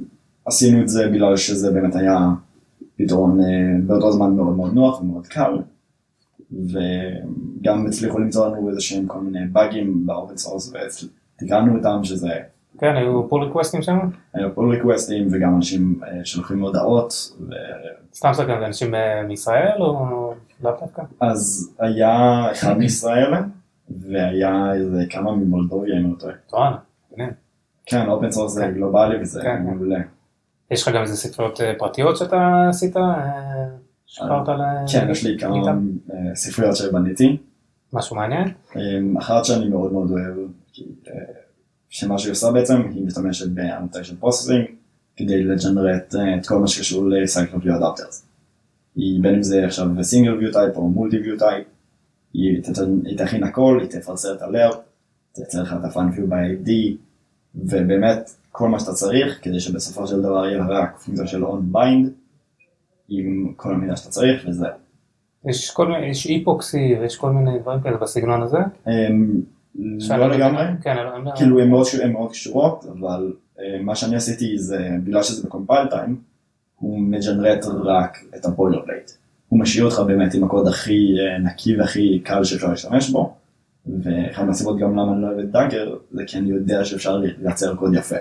[0.45, 2.19] עשינו את זה בגלל שזה באמת היה
[2.97, 3.47] פתרון אה,
[3.87, 5.59] באותו זמן מאוד מאוד נוח ומאוד קל,
[6.53, 10.73] וגם הצליחו למצוא לנו איזה שהם כל מיני באגים ב open source
[11.37, 12.31] ותיקנו אותם שזה
[12.79, 13.99] כן, היו pull request ים שם?
[14.35, 17.53] היה pull request ים וגם אנשים אה, שולחים הודעות ו...
[18.15, 21.03] סתם סתם, זה אנשים אה, מישראל או לאו דווקא?
[21.21, 23.35] אז היה אחד מישראל
[23.91, 26.77] והיה איזה כמה ממולדוביה אם אני לא טועה.
[27.89, 28.73] כן, open source זה כן.
[28.75, 29.63] גלובלי וזה כן, כן.
[29.63, 30.01] מעולה.
[30.71, 32.97] יש לך גם איזה ספריות אה, פרטיות שאתה עשית?
[32.97, 33.03] אה,
[34.07, 34.63] שחררת ל...
[34.93, 35.69] כן, יש לי כמה?
[36.13, 37.37] אה, ספריות שבניתי.
[37.93, 38.49] משהו מעניין?
[38.77, 40.37] אמ, אחת שאני מאוד מאוד אוהב,
[41.09, 41.13] אה,
[41.89, 44.67] שמה שהיא עושה בעצם, היא משתמשת ב annotation processing
[45.17, 48.27] כדי ל generate אה, את כל מה שקשור ל recycler view adapters.
[48.97, 51.67] היא בין אם זה עכשיו single view type או multi view type,
[52.35, 52.63] היא
[53.17, 54.81] תכין הכל, היא תפרסר את ה layout,
[55.33, 56.71] תייצר לך את ה find view by ID,
[57.55, 62.09] ובאמת כל מה שאתה צריך כדי שבסופו של דבר יהיה רק פונקציה של on bind
[63.09, 64.67] עם כל המידע שאתה צריך וזה.
[65.45, 68.59] יש כל מיני, יש Epoxy ויש כל מיני דברים כאלה בסגנון הזה.
[68.87, 69.41] אמ,
[69.75, 74.59] לא יודע- לגמרי, כן, אני- כאילו מאוד, הן מאוד קשורות, אבל אה, מה שאני עשיתי
[74.59, 76.17] זה, בגלל שזה ב compile time,
[76.77, 79.11] הוא מג'נרט רק את ה boilerplate.
[79.49, 83.35] הוא משאיר אותך באמת עם הקוד הכי אה, נקי והכי קל שאפשר להשתמש בו,
[84.03, 87.77] ואחת מהסיבות גם למה אני לא אוהב את Dagger, זה כי אני יודע שאפשר לייצר
[87.77, 88.17] קוד יפה.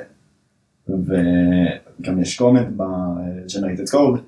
[0.87, 4.19] וגם יש comment ב-generated code,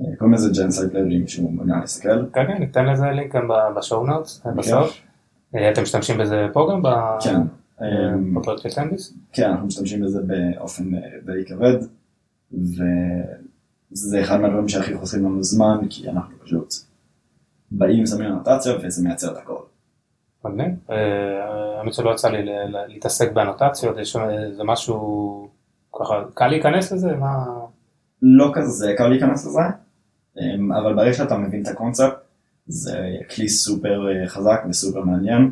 [0.00, 2.26] אה, קוראים לזה site library, מישהו מעוניין להסתכל.
[2.32, 5.00] כן, כן, ניתן לזה לינק גם בשואו נוטס, בסוף.
[5.54, 6.82] אה, אתם משתמשים בזה פה גם?
[7.20, 7.40] כן.
[7.82, 8.66] אה, אמ, בפרויקט?
[9.32, 11.78] כן, אנחנו משתמשים בזה באופן אה, די כבד,
[12.52, 16.74] וזה אחד מהדברים שהכי חוסכים לנו זמן, כי אנחנו פשוט
[17.70, 19.58] באים, שמים אנוטציה וזה מייצר את הכל.
[20.48, 20.74] מגניב.
[20.90, 22.50] אה, האמת שלא יצא לי
[22.88, 25.48] להתעסק באנוטציות, יש איזה משהו
[26.00, 27.16] ככה, קל להיכנס לזה?
[27.16, 27.44] מה...
[28.22, 29.60] לא כזה קל להיכנס לזה,
[30.40, 32.14] אמ, אבל ברגע שאתה מבין את הקונספט,
[32.66, 35.50] זה כלי סופר אה, חזק וסופר מעניין,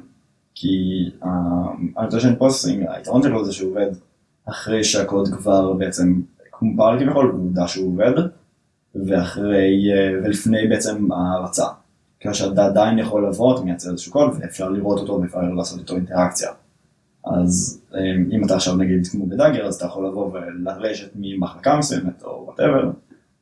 [0.54, 3.90] כי ה-annotation processing, היתרון שלו זה שהוא עובד
[4.48, 8.12] אחרי שהקוד כבר בעצם קומפל כביכול, ועובדה שהוא עובד,
[9.08, 11.66] ואחרי, אה, ולפני בעצם ההרצה.
[12.24, 15.96] כאשר אתה עדיין יכול לבוא, אתה מייצר איזשהו קוד, ואפשר לראות אותו ואפשר לעשות איתו
[15.96, 16.50] אינטראקציה.
[17.24, 21.76] אז אמ, אם אתה עכשיו נגיד כמו ב Dagger, אז אתה יכול לבוא ולרשת ממחלקה
[21.76, 22.90] מסוימת או whatever,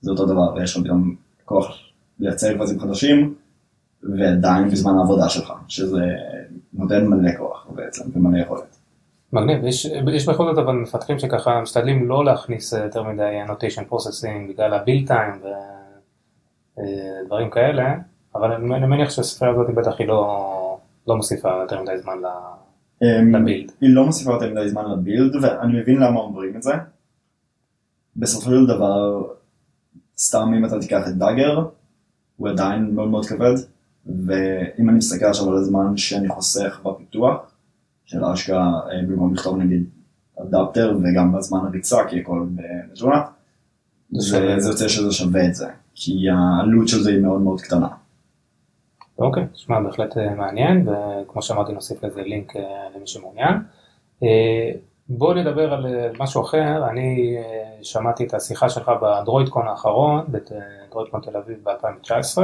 [0.01, 1.15] זה אותו דבר, ויש לך פתאום
[1.45, 1.79] כוח
[2.21, 3.35] לייצר קבצים חדשים,
[4.03, 6.05] ועדיין בזמן העבודה שלך, שזה
[6.73, 8.77] נותן מלא כוח בעצם, ומלא יכולת.
[9.33, 13.93] מגניב, יש, יש בכל זאת אבל מפתחים שככה משתדלים לא להכניס אה, יותר מדי annotation
[13.93, 15.47] processing בגלל time
[16.79, 17.95] ודברים כאלה,
[18.35, 20.79] אבל אני מניח שהספרייה הזאת בטח היא לא,
[21.09, 22.19] לא מוסיפה יותר מדי זמן.
[23.03, 23.73] אמ, לבילד.
[23.81, 26.73] היא לא מוסיפה יותר מדי זמן לבילד, ואני מבין למה אומרים את זה.
[28.17, 29.23] בסופו של דבר,
[30.19, 31.67] סתם אם אתה תיקח את דאגר,
[32.37, 33.55] הוא עדיין מאוד מאוד כבד,
[34.07, 37.53] ואם אני מסתכל עכשיו על הזמן שאני חוסך בפיתוח,
[38.05, 39.85] של אשכרה אה, במקום לכתוב נגיד
[40.41, 42.47] אדפטר וגם בזמן הריצה, כי הכל
[42.95, 43.25] שווה.
[44.59, 47.89] זה יוצא שזה שווה את זה, כי העלות של זה היא מאוד מאוד קטנה.
[49.19, 52.53] אוקיי, נשמע בהחלט מעניין, וכמו שאמרתי נוסיף לזה לינק
[52.97, 53.55] למי שמעוניין.
[55.09, 55.87] בוא נדבר על
[56.19, 57.37] משהו אחר, אני
[57.83, 62.39] שמעתי את השיחה שלך בדרוידקון האחרון, בדרוידקון תל אביב ב-2019,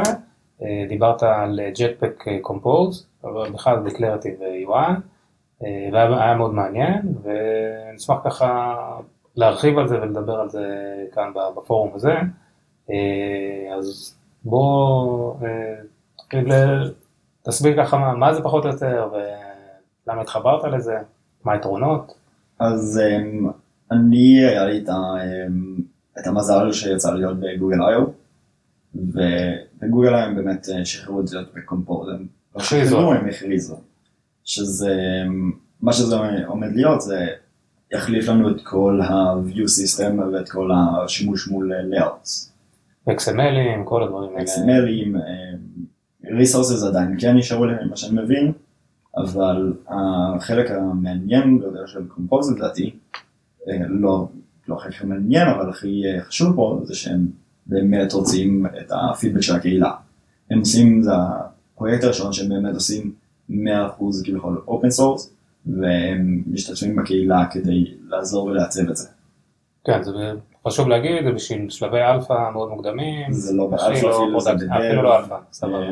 [0.89, 4.91] דיברת על Jetpack Compose, בכלל Declarative UI,
[5.93, 8.75] והיה מאוד מעניין, ונשמח ככה
[9.37, 10.67] להרחיב על זה ולדבר על זה
[11.13, 12.15] כאן בפורום הזה.
[13.79, 14.19] אז
[16.33, 16.41] בוא
[17.43, 20.97] תסביר ככה מה זה פחות או יותר ולמה התחברת לזה,
[21.45, 22.15] מה היתרונות.
[22.59, 23.01] אז
[23.91, 24.85] אני היה לי
[26.21, 28.05] את המזל שיצא להיות בגוגל איו,
[28.95, 32.27] ובגוגל איו הם באמת שחררו את זה בקומפורט, הם
[32.57, 33.77] לא שחררו, הם הכריזו,
[34.45, 34.95] שזה,
[35.81, 36.17] מה שזה
[36.47, 37.27] עומד להיות זה
[37.93, 42.49] יחליף לנו את כל ה-view system ואת כל השימוש מול layouts.
[43.11, 44.45] XMLים, כל הדברים האלה.
[44.45, 45.17] XMLים,
[46.29, 48.53] resources עדיין כן נשארו להם, מה שאני מבין,
[49.17, 52.95] אבל החלק המעניין ביותר של Compose לדעתי,
[53.89, 54.29] לא,
[54.69, 57.27] לא הכי מעניין, אבל הכי חשוב פה, זה שהם
[57.67, 59.93] באמת רוצים את הפידבק של הקהילה.
[60.51, 63.13] הם עושים, זה הפרויקט הראשון שהם באמת עושים
[63.51, 63.55] 100%
[64.25, 65.31] כביכול open source,
[65.67, 69.09] והם משתתפים בקהילה כדי לעזור ולעצב את זה.
[69.85, 70.11] כן, זה
[70.69, 73.33] חשוב להגיד, זה בשביל שלבי אלפא מאוד מוקדמים.
[73.33, 74.71] זה לא באלפא אפילו, זה בדרך.
[74.73, 75.87] אפילו לא אלפא, סבבה.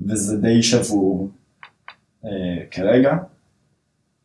[0.00, 1.30] וזה די שבור
[2.24, 2.30] אה,
[2.70, 3.16] כרגע,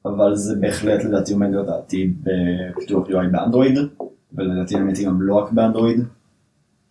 [0.05, 3.77] אבל זה בהחלט לדעתי עומד להיות העתיד בפיתוח UI באנדרואיד,
[4.33, 5.99] ולדעתי האמת היא גם לא רק באנדרואיד,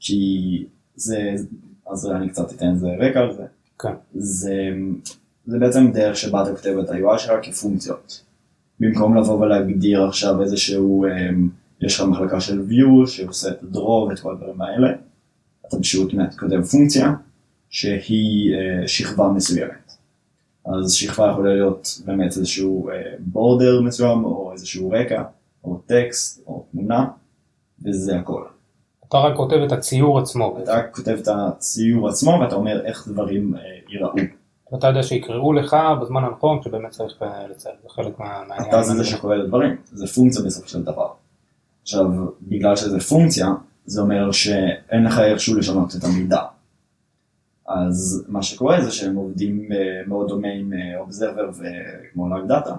[0.01, 0.65] כי
[0.95, 1.35] זה,
[1.91, 3.45] אז אני קצת אתן איזה רקע על זה.
[3.79, 3.93] כן.
[4.15, 4.55] זה,
[5.47, 8.25] זה בעצם דרך שבה אתה כותב את ה-UI שלך כפונקציות.
[8.81, 11.49] במקום לבוא ולהגדיר עכשיו איזשהו, אמ,
[11.83, 14.89] יש לך מחלקה של view שעושה את הדרור ואת כל הדברים האלה,
[15.69, 17.13] אתה פשוט כותב פונקציה
[17.71, 19.93] שהיא אה, שכבה מסוימת.
[20.67, 25.23] אז שכבה יכולה להיות באמת איזשהו בורדר אה, מסוים, או איזשהו רקע,
[25.65, 27.07] או טקסט, או תמונה,
[27.85, 28.45] וזה הכל.
[29.09, 30.59] אתה רק כותב את הציור עצמו.
[30.63, 34.13] אתה רק כותב את הציור עצמו, ואתה אומר איך דברים אה, ייראו.
[34.73, 38.61] ואתה יודע שיקראו לך בזמן הנכון, שבאמת צריך לצייר, זה חלק מהעניין.
[38.69, 41.09] אתה זה זה שקורא לדברים, זה פונקציה בסופו של דבר.
[41.83, 42.07] עכשיו,
[42.43, 43.49] בגלל שזה פונקציה,
[43.87, 46.41] זה אומר שאין לך איכשהו לשנות את המידע.
[47.69, 52.75] אז מה שקורה זה שהם עובדים אה, מאוד דומה עם observer וכמו live data,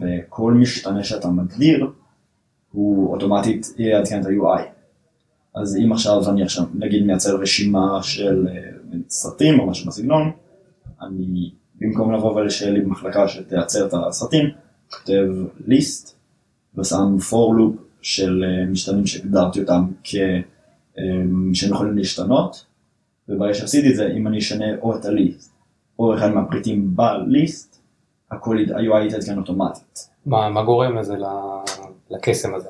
[0.00, 1.90] וכל משתנה שאתה מגדיר,
[2.72, 4.62] הוא אוטומטית יעדכן את ה-UI.
[5.54, 10.30] אז אם עכשיו אני עכשיו נגיד מייצר רשימה של אה, סרטים או משהו בסגנון,
[11.02, 11.50] אני
[11.80, 14.50] במקום לבוא ולשיהיה לי במחלקה שתייצר את הסרטים,
[14.90, 15.26] כותב
[15.66, 16.16] ליסט
[16.78, 20.44] ושם for loop של אה, משתנים שהגדרתי אותם שהם
[21.70, 22.64] יכולים להשתנות,
[23.28, 25.54] וברגע שעשיתי את זה, אם אני אשנה או את הליסט,
[25.98, 27.80] או אחד מהפריטים בליסט,
[28.30, 30.08] הכל, ה-UI יתעדכן אוטומטית.
[30.26, 31.16] מה, מה גורם לזה,
[32.10, 32.68] לקסם הזה?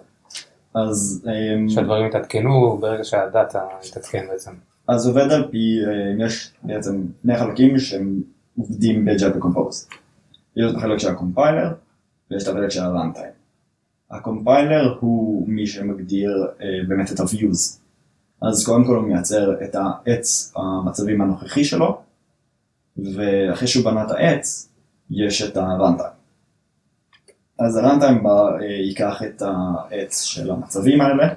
[0.74, 1.26] אז...
[1.26, 4.51] אמ, שהדברים יתעדכנו ברגע שהדאטה יתעדכן בעצם.
[4.89, 8.22] אז עובד על פי, אה, יש בעצם שני חלקים שהם
[8.59, 9.95] עובדים ב-Java Compose.
[10.57, 11.72] יש את החלק של הקומפיילר
[12.30, 13.34] ויש את החלק של הראנטיים.
[14.11, 17.78] הקומפיילר הוא מי שמגדיר אה, באמת את ה-views.
[18.42, 22.00] אז קודם כל הוא מייצר את העץ המצבים הנוכחי שלו,
[22.96, 24.68] ואחרי שהוא בנה את העץ,
[25.11, 26.11] יש את הראנטיים.
[27.59, 27.80] אז
[28.22, 28.30] בא,
[28.61, 31.28] אה, ייקח את העץ של המצבים האלה,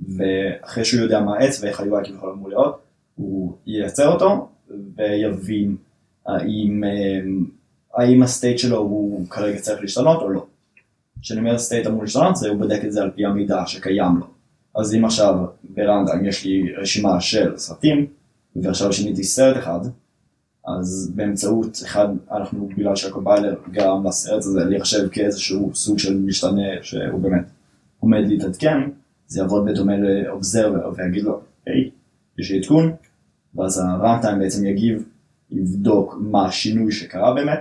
[0.00, 2.80] ואחרי שהוא יודע מה העץ ואיך ה-UI כביכול אמור להיות,
[3.14, 4.48] הוא ייצר אותו
[4.96, 5.76] ויבין
[6.26, 7.20] האם, אה,
[7.94, 10.46] האם ה state שלו הוא כרגע צריך להשתנות או לא.
[11.24, 11.56] כשאני אומר
[11.86, 14.26] אמור להשתנות זה הוא בודק את זה על פי המידע שקיים לו.
[14.74, 18.06] אז אם עכשיו ב random יש לי רשימה של סרטים
[18.56, 19.80] ועכשיו שיניתי סרט אחד
[20.66, 26.82] אז באמצעות אחד אנחנו בגלל שה compiler גרם לסרט הזה להיחשב כאיזשהו סוג של משתנה
[26.82, 27.44] שהוא באמת
[28.00, 28.78] עומד להתעדכן
[29.26, 31.90] זה יעבוד בדומה לאובזרבר ויגיד לו היי
[32.38, 32.92] יש לי עדכון
[33.54, 35.04] ואז הרנטיים בעצם יגיב
[35.50, 37.60] יבדוק מה השינוי שקרה באמת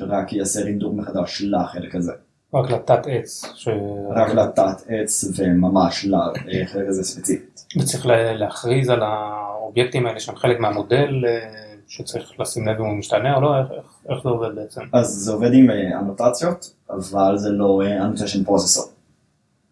[0.00, 2.12] ורק יעשה רינדור מחדש לחלק הזה.
[2.54, 3.44] רק לתת עץ.
[3.54, 3.68] ש...
[4.10, 6.06] רק לתת עץ וממש
[6.44, 7.64] לחלק הזה ספציפית.
[7.80, 13.36] וצריך להכריז על האובייקטים האלה שהם חלק מהמודל אה, שצריך לשים לב אם הוא משתנה
[13.36, 13.66] או לא, איך,
[14.08, 14.80] איך זה עובד בעצם?
[14.92, 18.92] אז זה עובד עם אה, אנוטציות, אבל זה לא אנוטיישן פרוססור.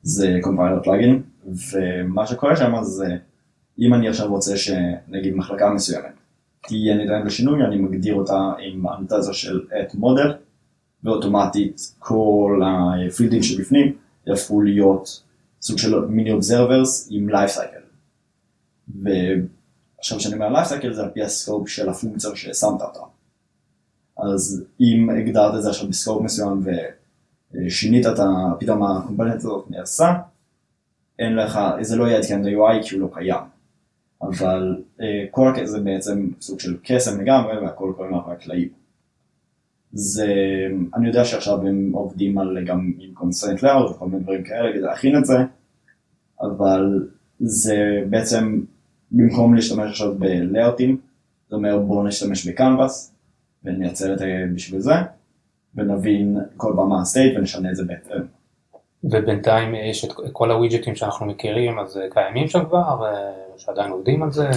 [0.02, 1.22] זה compiler plugin,
[1.72, 3.16] ומה שקורה שם זה
[3.78, 6.20] אם אני עכשיו רוצה שנגיד מחלקה מסוימת
[6.62, 10.32] תהיה ניתנת לשינוי, אני מגדיר אותה עם אנוטציה של at model.
[11.04, 13.96] ואוטומטית כל ה field ים שבפנים
[14.26, 15.22] יהפכו להיות
[15.62, 17.80] סוג של mini observers עם life cycle.
[19.98, 23.00] עכשיו כשאני אומר life cycle זה על פי ה scope של הפונקציה ששמת אותה.
[24.18, 26.64] אז אם הגדרת את זה עכשיו ב scope מסוים
[27.54, 28.24] ושינית את ה...
[28.60, 30.14] פתאום הקומפוננט הזאת נעשה,
[31.18, 33.44] אין לך, זה לא יעדכן את ה-UI כי הוא לא קיים.
[34.22, 38.79] אבל אה, כל הקטע זה בעצם סוג של קסם לגמרי והכל קורה מאחורי הקלעים.
[39.92, 40.26] זה,
[40.94, 44.80] אני יודע שעכשיו הם עובדים על גם עם קונסטרנט לאוט וכל מיני דברים כאלה כדי
[44.80, 45.36] להכין את זה,
[46.40, 48.60] אבל זה בעצם
[49.12, 50.96] במקום להשתמש עכשיו בלאוטים,
[51.48, 53.14] זה אומר בואו נשתמש בקנבאס
[53.64, 54.94] ונייצר את זה בשביל זה,
[55.74, 58.22] ונבין כל פעם מה הסטייט ונשנה את זה בהתאם.
[59.04, 63.12] ובינתיים יש את כל הווידג'טים שאנחנו מכירים, אז קיימים שם כבר,
[63.56, 64.50] שעדיין עובדים על זה?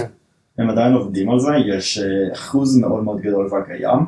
[0.58, 3.98] הם עדיין עובדים על זה, יש אה, אחוז מאוד מאוד גדול כבר קיים.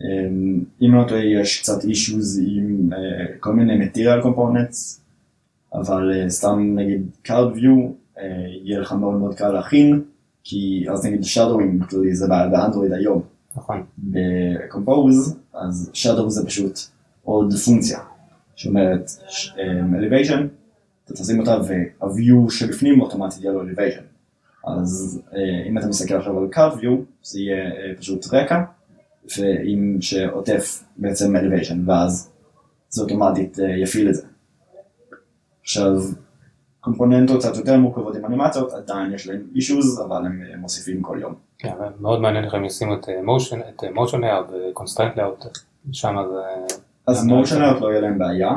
[0.00, 2.98] אמ, אם לא טועה יש קצת אישוז עם אה,
[3.40, 5.00] כל מיני material components,
[5.74, 7.92] אבל אה, סתם נגיד card view
[8.64, 10.02] יהיה לך מאוד מאוד קל להכין,
[10.44, 13.22] כי אז נגיד shadowing בכללי זה באנדרואיד היום.
[13.56, 13.82] נכון.
[13.98, 16.78] בקומפוז, אז shadow זה פשוט
[17.22, 17.98] עוד פונקציה.
[18.56, 19.10] שאומרת
[19.56, 20.40] elevation,
[21.04, 24.02] אתה תשים אותה וה-view שבפנים אוטומטית יהיה לו elevation.
[24.66, 25.22] אז
[25.68, 26.90] אם אתה מסתכל עכשיו על card view,
[27.22, 28.62] זה יהיה פשוט רקע,
[29.38, 32.30] ועם שעוטף בעצם elevation, ואז
[32.88, 34.26] זה אוטומטית יפעיל את זה.
[35.62, 35.92] עכשיו,
[36.80, 41.34] components קצת יותר מורכבות עם אנימציות, עדיין יש להם אישוז, אבל הם מוסיפים כל יום.
[41.58, 45.48] כן, מאוד מעניין איך הם ישימו את motion, את motion layout ו-constraint layout,
[45.92, 46.74] שם זה...
[47.06, 48.50] אז motion layout לא יהיה להם בעיה,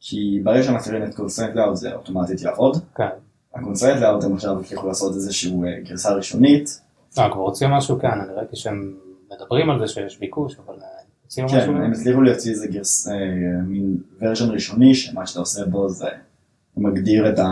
[0.00, 2.76] כי ברגע שמתחילים את constraint layout זה אוטומטית יעבוד.
[2.94, 3.08] כן.
[3.54, 5.52] ה-constraint layout הם עכשיו הצליחו לעשות איזושהי
[5.84, 6.80] גרסה ראשונית.
[7.18, 8.94] אה, כבר הוציאו משהו כאן, אני ראיתי שהם
[9.32, 10.74] מדברים על זה שיש ביקוש, אבל
[11.22, 11.60] הוציאו משהו?
[11.60, 13.08] כן, הם הצליחו להוציא איזה גרס,
[13.66, 16.08] מין ורז'ן ראשוני, שמה שאתה עושה בו זה,
[16.74, 17.44] הוא מגדיר את ה...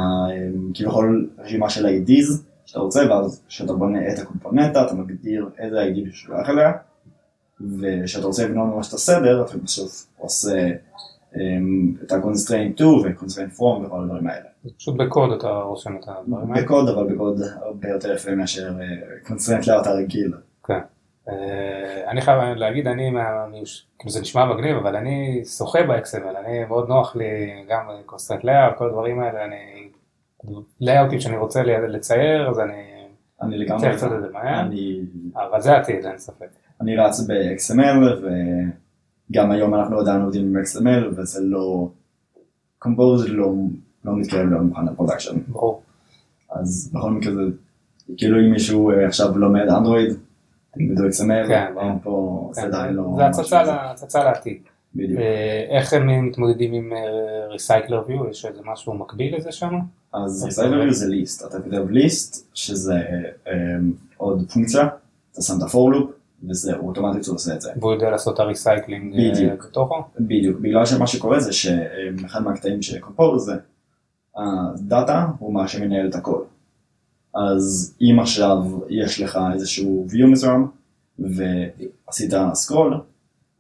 [0.75, 6.13] כביכול רשימה של ה-IDs שאתה רוצה, ואז כשאתה בונה את הקומפוננטה, אתה מגדיר איזה ID
[6.13, 6.73] ששולח אליה.
[7.81, 10.71] וכשאתה רוצה לבנות ממש את הסדר, אתה בסוף עושה
[11.37, 14.47] אמ, את ה-constraint to ו-constraint from וכל הדברים האלה.
[14.77, 16.65] פשוט בקוד אתה רושם את הדברים האלה?
[16.65, 18.85] בקוד, אבל בקוד הרבה יותר יפה מאשר אה,
[19.27, 20.33] constraint layout רגיל.
[20.67, 20.79] כן.
[21.29, 23.11] אה, אני חייב להגיד, אני,
[23.99, 27.25] כאילו זה נשמע מגניב, אבל אני שוחה ב-XML, אני מאוד נוח לי
[27.69, 29.89] גם constraint layout, כל הדברים האלה, אני,
[30.83, 32.83] layout-ים שאני רוצה לצייר, אז אני,
[33.43, 34.69] אני לגמרי, לעשות את זה מהר,
[35.35, 36.47] אבל זה עתיד, אין ספק.
[36.81, 38.25] אני רץ ב-XML
[39.31, 41.89] וגם היום אנחנו עדיין עובדים עם XML וזה לא,
[42.85, 43.53] Compose לא,
[44.05, 45.37] לא מתקרב להיות מוכן ל-production.
[45.49, 45.83] ברור.
[46.51, 47.41] אז בכל מקרה זה,
[48.17, 50.15] כאילו אם מישהו אה, עכשיו לומד אנדרואיד,
[50.75, 51.73] תלמדו XML, כן,
[52.03, 53.17] פה זה כן, עדיין לא...
[53.17, 53.27] זה
[53.91, 54.59] הצצה לעתיד.
[54.95, 55.21] בדיוק.
[55.21, 56.93] אה, איך הם מתמודדים עם
[57.49, 58.31] recycler אה, view?
[58.31, 59.75] יש איזה משהו מקביל לזה שם?
[60.13, 63.01] אז recycler view זה list, אתה כותב list, שזה
[64.17, 64.89] עוד פונקציה,
[65.33, 66.07] אתה שם את ה-for loop,
[66.49, 67.73] וזהו, אוטומטית הוא עושה את זה.
[67.81, 69.15] והוא יודע לעשות את ה-recycling
[69.63, 70.05] בתוכו?
[70.21, 73.55] בדיוק, בגלל שמה שקורה זה שאחד מהקטעים של Compose זה
[74.37, 76.43] ה-data הוא מה שמנהל את הכל.
[77.35, 80.67] אז אם עכשיו יש לך איזשהו view מסוים
[81.19, 83.01] ועשית scroll,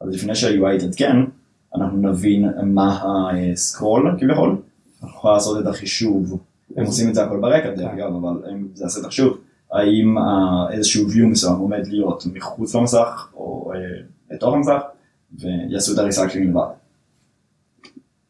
[0.00, 1.16] אז לפני שה-UI יתעדכן,
[1.74, 3.02] אנחנו נבין מה
[3.52, 4.56] ה-scroll כביכול,
[5.02, 6.40] אנחנו יכולים לעשות את החישוב,
[6.76, 8.42] הם עושים את זה הכל ברקע דרך אגב, אבל
[8.74, 9.38] זה יעשה את החישוב.
[9.72, 10.16] האם
[10.72, 13.78] איזשהו view מסוים עומד להיות מחוץ למסך או אה,
[14.30, 14.80] בתוך המסך
[15.38, 16.66] ויעשו את ה-recycling לבד.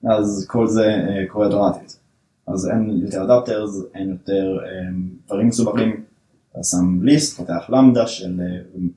[0.04, 2.03] אז כל זה אה, קורה אוטומטית.
[2.46, 4.68] אז אין יותר adapters, אין יותר אה,
[5.26, 6.04] דברים מסובכים,
[6.52, 8.40] אתה שם list, פותח lambda של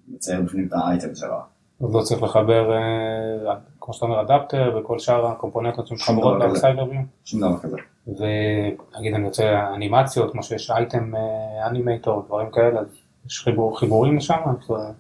[0.08, 1.40] מצייר בפנים את ה-item שלה.
[1.82, 2.72] אז לא צריך לחבר,
[3.82, 7.02] כמו שאתה אומר, אדפטר וכל שאר ה-components שמחברות ל-recycler view?
[7.26, 7.78] שום דבר כזה.
[8.08, 11.12] ונגיד אני רוצה אנימציות, כמו שיש item
[11.70, 12.88] animator, דברים כאלה, אז
[13.28, 14.36] יש חיבור, חיבורים לשם?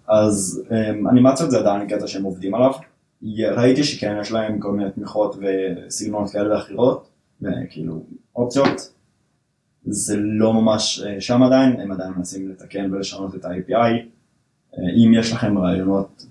[0.07, 2.71] אז אמ, אנימציות זה עדיין קטע שהם עובדים עליו.
[3.55, 7.07] ראיתי שכן יש להם כל מיני תמיכות וסגנונות כאלה ואחרות,
[7.41, 8.03] וכאילו
[8.35, 8.93] אופציות.
[9.85, 13.73] זה לא ממש אה, שם עדיין, הם עדיין מנסים לתקן ולשנות את ה-API.
[14.77, 16.25] אה, אם יש לכם רעיונות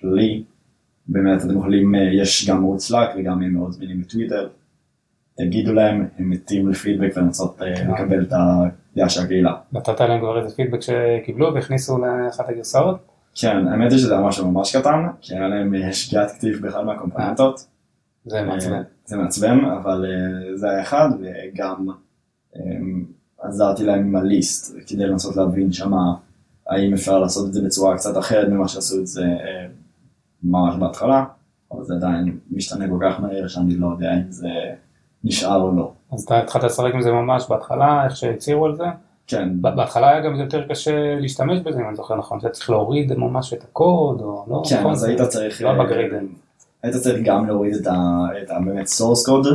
[0.00, 0.44] כללי,
[1.08, 4.48] באמת אתם יכולים, אה, יש גם מאוד סלאק וגם הם מאוד זמינים בטוויטר.
[5.36, 9.54] תגידו להם, הם מתים לפידבק ולנסות אה, לקבל את הדעה של הקהילה.
[9.72, 12.96] נתת להם כבר איזה פידבק שקיבלו והכניסו לאחת הגרסאות?
[13.34, 17.66] כן, האמת היא שזה היה משהו ממש קטן, כי היה להם שגיאת כתיב באחד מהקומפוננטות.
[18.26, 18.82] זה אה, מעצבן.
[19.04, 20.04] זה מעצבן, אבל
[20.54, 21.86] זה היה אחד, וגם
[23.38, 26.14] עזרתי להם עם הליסט, כדי לנסות להבין שמה
[26.66, 29.24] האם אפשר לעשות את זה בצורה קצת אחרת ממה שעשו את זה
[30.42, 31.24] ממש בהתחלה,
[31.72, 34.48] אבל זה עדיין משתנה כל כך מהר שאני לא יודע אם זה...
[35.24, 35.92] נשאר או לא.
[36.12, 38.84] אז אתה התחלת לשחק עם זה ממש בהתחלה, איך שהצהירו על זה?
[39.26, 43.12] כן, בהתחלה היה גם יותר קשה להשתמש בזה, אם אני זוכר נכון, אתה צריך להוריד
[43.14, 44.92] ממש את הקוד, או לא, כן, נכון?
[44.92, 46.26] אז היית צריך, לא אה, ב-Gradle.
[46.82, 48.26] היית צריך גם להוריד את ה...
[48.42, 48.58] את ה...
[48.64, 49.48] באמת source code,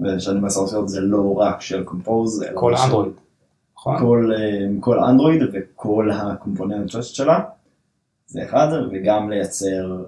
[0.00, 3.12] ושאני אומר source code זה לא רק של Compose, אלא כל אנדרואיד,
[3.76, 3.98] נכון?
[3.98, 7.40] כל, אה, כל אנדרואיד וכל ה-component שלה,
[8.26, 10.04] זה אחד, וגם לייצר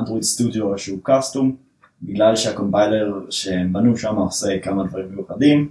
[0.00, 1.56] אנדרואיד סטודיו שהוא custom,
[2.02, 5.68] בגלל שה-compiler שהם בנו שם עושה כמה דברים מיוחדים,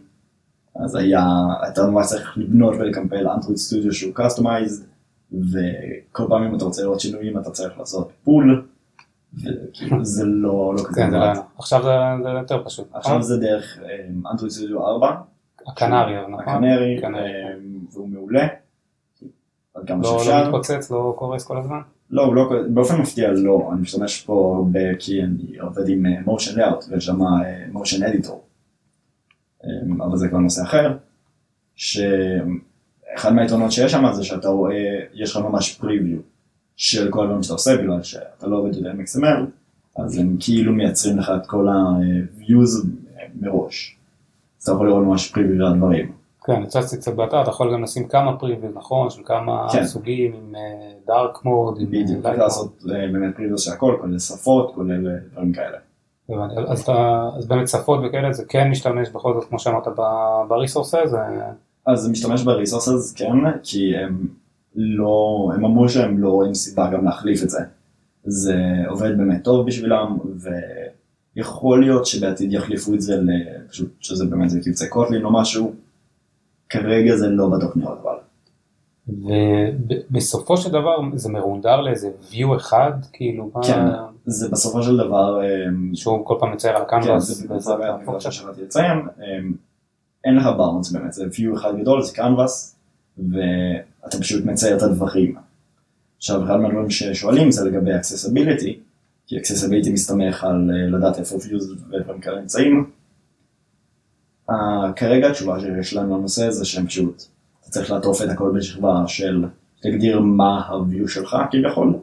[0.75, 1.25] אז היה,
[1.67, 4.83] אתה ממש צריך לבנות ולקמפל אנדרואיד סטודיו שהוא customized,
[5.31, 8.65] וכל פעם אם אתה רוצה לראות שינויים אתה צריך לעשות pull,
[10.01, 11.37] זה לא, לא כזה כן, מעט.
[11.37, 11.83] לא- עכשיו
[12.23, 12.99] זה יותר פשוט, נכון?
[12.99, 13.79] עכשיו זה דרך
[14.31, 15.15] אנדרואיד סטודיו 4,
[15.67, 16.39] ה-Canary, נכון?
[16.39, 17.21] ה-Canary, Canary.
[17.21, 17.55] אה,
[17.93, 18.47] והוא מעולה.
[19.75, 19.83] לא
[20.27, 20.43] לא.
[20.45, 21.79] מתפוצץ, לא קורס כל הזמן?
[22.09, 26.57] לא, לא, באופן מפתיע לא, אני משתמש פה ב- כי אני עובד עם אה, motion
[26.57, 27.27] layout ויש שם אה,
[27.73, 28.33] motion editor.
[29.63, 29.69] אה,
[30.05, 30.97] אבל זה כבר נושא אחר,
[31.75, 36.17] שאחד מהיתרונות שיש שם זה שאתה רואה, יש לך ממש preview
[36.83, 39.45] של כל הדברים שאתה עושה, בגלל שאתה לא עובד עם XML,
[39.95, 42.87] אז הם כאילו מייצרים לך את כל ה-views
[43.41, 43.97] מראש.
[44.59, 46.11] אז אתה יכול לראות ממש של הדברים.
[46.45, 49.09] כן, הצצתי קצת באתר, אתה יכול גם לשים כמה פריוויז, נכון?
[49.09, 49.85] של כמה כן.
[49.85, 50.55] סוגים, עם
[51.07, 52.39] דארק מוד, עם בדיוק, צריך mode.
[52.39, 55.77] לעשות אה, באמת preview של הכל, כולל שפות, כולל אה, דברים כאלה.
[56.67, 59.87] אז אתה, אז באמת שפות וכאלה, זה כן משתמש בכל זאת, כמו שאמרת,
[60.47, 61.15] ב-resources.
[61.85, 63.31] אז זה משתמש בריסורסס כן,
[63.63, 64.27] כי הם
[64.75, 67.59] לא, הם אמרו שהם לא רואים סיבה גם להחליף את זה.
[68.23, 68.55] זה
[68.89, 70.17] עובד באמת טוב בשבילם,
[71.35, 75.73] ויכול להיות שבעתיד יחליפו את זה לפשוט שזה באמת זה קבצי קוטלין או משהו.
[76.69, 78.15] כרגע זה לא בתוכניות אבל.
[80.11, 83.85] ובסופו של דבר זה מרונדר לאיזה view אחד, כאילו, מה- כן.
[84.25, 88.31] זה בסופו של דבר, אמ, שהוא כל פעם מצייר על כן, הקנבאס, זה הפונקציה.
[88.31, 88.97] ששמעתי לציין,
[90.25, 92.75] אין לך באונס באמת, זה view אחד גדול, זה קנבאס,
[94.03, 95.35] ואתה פשוט מצייר את הדברים.
[96.17, 98.73] עכשיו, אחד מהדברים ששואלים זה לגבי accessibility,
[99.27, 102.91] כי accessibility מסתמך על אה, לדעת איפה views ודברים כאלה נמצאים.
[104.49, 107.23] אה, כרגע התשובה שיש לנו לנושא זה שהם פשוט,
[107.61, 109.45] אתה צריך לעטוף את הכל בשכבה של,
[109.81, 111.93] תגדיר מה ה-view שלך כביכול,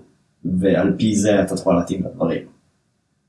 [0.44, 2.42] ועל פי זה אתה תוכל להתאים את הדברים.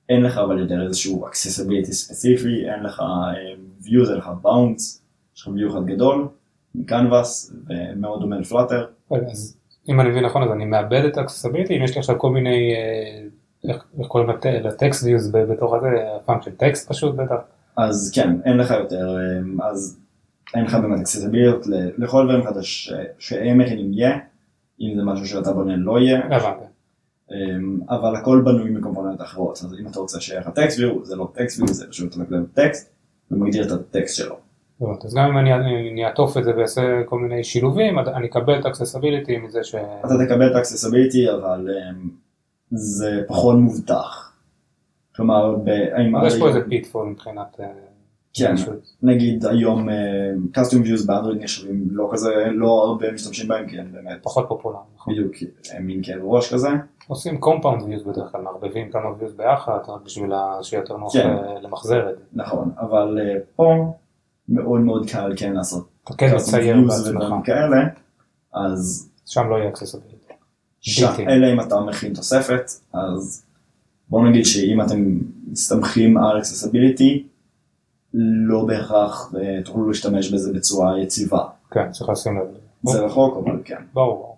[0.09, 3.53] אין לך אבל יותר איזשהו accessibility ספציפי, אין לך אה,
[3.84, 4.82] views, אין לך bounds,
[5.36, 6.28] יש לך view אחד גדול,
[6.76, 8.86] מקנבאס, ומאוד דומה לפלאטר.
[9.11, 9.57] רגע, אז
[9.89, 12.74] אם אני מבין נכון, אז אני מאבד את ה-accessibility, אם יש לי עכשיו כל מיני,
[12.76, 13.24] אה,
[13.69, 15.88] איך קוראים לט- לטקסט views בתוך הזה,
[16.26, 17.36] function text פשוט בטח.
[17.78, 19.99] אז כן, אין לך יותר, אה, אז
[20.55, 21.07] אין לך באמת
[21.67, 24.17] ל- לכל דברים חדש שהם מכינים יהיה,
[24.82, 26.65] אם זה משהו שאתה בונה לא יהיה, הבנתי.
[27.32, 31.15] אמ, אבל הכל בנוי מ-component אחרות, אז אם אתה רוצה שיהיה לך text view, זה
[31.15, 32.15] לא text view, זה פשוט
[32.53, 32.91] טקסט
[33.32, 34.36] ומגדיר את הטקסט שלו.
[34.82, 35.08] הבנתי.
[35.08, 35.54] אז גם אם אני
[35.92, 39.76] אני אעטוף את זה ואעשה כל מיני שילובים, אני אקבל את ה-accessibility מזה ש...
[39.76, 42.10] אתה תקבל את accessibility, אבל אמ,
[42.72, 44.34] זה פחות מובטח.
[45.16, 45.56] כלומר,
[45.94, 47.60] האם יש פה איזה פיטפול מבחינת...
[47.60, 47.66] אה,
[48.34, 48.56] כן.
[49.04, 49.90] נגיד היום
[50.58, 54.80] custom views באנדרואיד נחשבים לא כזה, לא הרבה משתמשים בהם, כי הם באמת פחות פופולרי,
[54.96, 55.14] נכון.
[55.14, 55.34] בדיוק
[55.74, 56.70] הם מין כאב ראש כזה.
[57.08, 61.30] עושים compound views בדרך כלל, מערבבים כמה views ביחד, רק בשביל שיהיה יותר נוח כן.
[61.30, 62.24] אה, למחזר את זה.
[62.34, 63.94] נכון, אבל אה, פה
[64.52, 67.78] מאוד מאוד קל כן לעשות אתה כן מצייר בעצמך, כאלה,
[68.54, 71.26] אז שם לא יהיה בלתי.
[71.28, 73.45] אלא אם אתה מכין תוספת, אז
[74.10, 75.18] בוא נגיד שאם אתם
[75.52, 77.20] מסתמכים על accessibility,
[78.47, 81.43] לא בהכרח אה, תוכלו להשתמש בזה בצורה יציבה.
[81.72, 82.45] כן, צריך לשים לב.
[82.84, 83.82] זה רחוק, אבל כן.
[83.93, 84.38] ברור.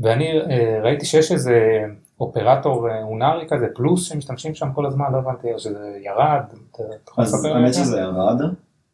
[0.00, 1.84] ואני אה, ראיתי שיש איזה
[2.20, 6.42] אופרטור אה, אונארי כזה, פלוס שמשתמשים שם כל הזמן, לא הבנתי, או שזה ירד,
[7.18, 7.74] אז האמת?
[7.74, 8.40] שזה ירד,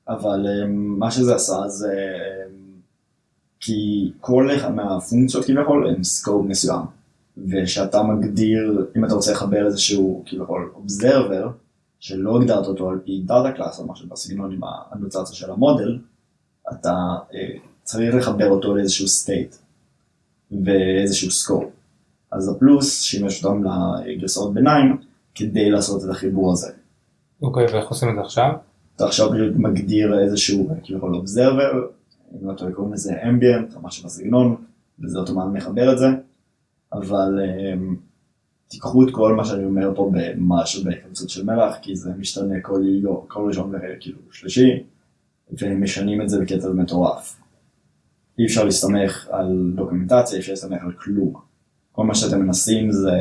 [0.09, 1.93] אבל אמ, מה שזה עשה זה
[2.47, 2.69] אמ,
[3.61, 6.83] כי כל אחד מהפונקציות כביכול הם scope מסוים,
[7.49, 11.51] ושאתה מגדיר, אם אתה רוצה לחבר איזשהו כביכול observer,
[12.01, 15.99] שלא הגדרת אותו על פי data class או משהו בסגנון עם האנוטציה של המודל,
[16.73, 16.95] אתה
[17.35, 17.49] אה,
[17.83, 19.57] צריך לחבר אותו לאיזשהו state
[20.65, 21.65] ואיזשהו scope.
[22.33, 23.63] אז הפלוס שימש אותם
[24.07, 24.97] לגרסאות ביניים
[25.35, 26.73] כדי לעשות את החיבור הזה.
[27.43, 28.51] אוקיי, ואיך עושים את זה עכשיו?
[28.99, 31.87] אתה עכשיו פשוט מגדיר איזשהו כביכול אובזרבר,
[32.35, 34.57] אם לא טועה קוראים לזה אמביאנט או משהו בסגנון,
[35.01, 36.07] וזה אוטומט מחבר את זה,
[36.93, 37.95] אבל um,
[38.69, 42.81] תיקחו את כל מה שאני אומר פה במשהו בהתכנסות של מלח, כי זה משתנה כל
[43.03, 44.83] יום, כל ראשון וכאילו שלישי,
[45.51, 47.41] והם משנים את זה בקצב מטורף.
[48.39, 51.33] אי אפשר להסתמך על דוקומנטציה, אי אפשר להסתמך על כלום.
[51.93, 53.13] כל מה שאתם מנסים זה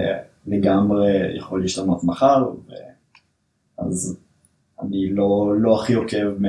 [0.48, 2.72] לגמרי יכול להשתנות מחר, ו...
[3.78, 4.18] אז
[4.82, 6.46] אני לא, לא הכי עוקב 100%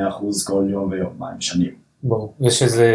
[0.47, 1.75] כל יום ויום מה הם משנים.
[2.03, 2.35] ברור.
[2.41, 2.93] יש איזה,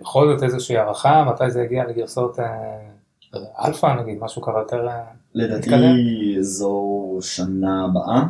[0.00, 2.78] בכל זאת איזושהי הערכה, מתי זה יגיע לגרסאות אה,
[3.66, 5.02] אלפא נגיד, משהו ככה יותר אה,
[5.34, 5.94] לדעתי מתקדם?
[6.40, 8.22] זו שנה הבאה.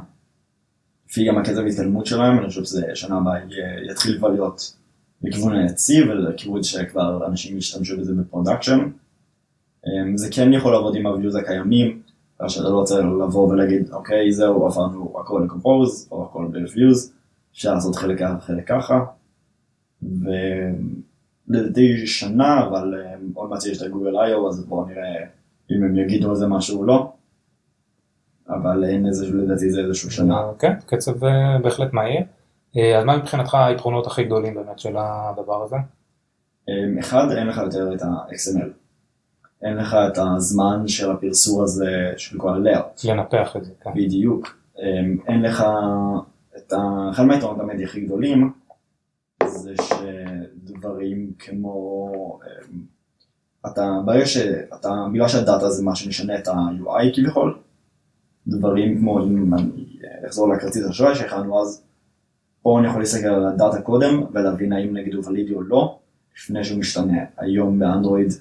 [1.09, 3.35] לפי גם הקצב ההתקדמות שלהם, אני חושב שזה שנה הבאה
[3.91, 4.77] יתחיל כבר להיות
[5.23, 8.79] לכיוון היציב ולכיוון שכבר אנשים ישתמשו בזה ב-production.
[9.87, 12.01] אמ, זה כן יכול לעבוד עם ה-views הקיימים,
[12.41, 17.11] אז שאתה לא רוצה לבוא ולהגיד אוקיי זהו עברנו הכל ל-compose או הכל ב-views,
[17.53, 19.05] אפשר לעשות חלק ככה וחלק ככה.
[21.49, 25.15] ולדעתי שנה אבל אמ, עוד מעט יש את הגוגל איו אז בואו נראה
[25.71, 27.13] אם הם יגידו על זה משהו או לא.
[28.49, 30.43] אבל אין איזה, לדעתי זה איזשהו שנה.
[30.59, 32.23] כן, קצב אה, בהחלט מהיר.
[32.77, 35.77] אה, אז מה מבחינתך היתרונות הכי גדולים באמת של הדבר הזה?
[37.01, 38.86] אחד, אין לך יותר את ה-XML.
[39.63, 43.09] אין לך את הזמן של הפרסור הזה של כל ה-layout.
[43.09, 43.91] לנפח את זה, כן.
[43.95, 44.59] בדיוק.
[44.79, 45.65] אמ, אין לך
[46.57, 47.11] את ה...
[47.11, 48.53] אחד מהיתרונות המדיה הכי גדולים
[49.47, 52.11] זה שדברים כמו...
[52.43, 52.97] אמ,
[53.67, 57.59] אתה, ברגע שאתה, בגלל שהדאטה זה מה שמשנה את ה-UI כביכול,
[58.47, 59.87] דברים כמו אם אני
[60.27, 61.83] אחזור לכרטיס אשראי שהכנו אז,
[62.63, 65.99] פה אני יכול להסתכל על ה-data קודם ולהבין האם נגיד הוא valid או לא,
[66.37, 67.25] לפני שהוא משתנה.
[67.39, 68.33] היום באנדרואיד,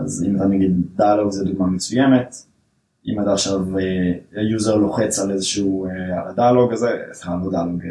[0.00, 2.46] אז אם אתה נגיד דיאלוג זה דוגמה מצוינת,
[3.06, 3.66] אם אתה עכשיו
[4.32, 7.82] ה-user לוחץ על איזשהו, אה, על הדיאלוג הזה, סליחה, לא דיאלוג,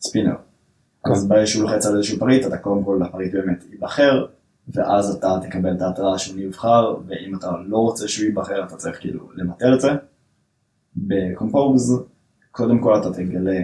[0.00, 0.34] ספינר.
[1.12, 4.26] אז ברגע שהוא לוחץ על איזשהו פריט, אתה קודם כל הפריט באמת ייבחר,
[4.68, 9.00] ואז אתה תקבל את ההתראה שהוא נבחר, ואם אתה לא רוצה שהוא ייבחר, אתה צריך
[9.00, 9.88] כאילו למחזר את זה.
[10.96, 12.02] בקומפוז,
[12.50, 13.60] קודם כל אתה תגלה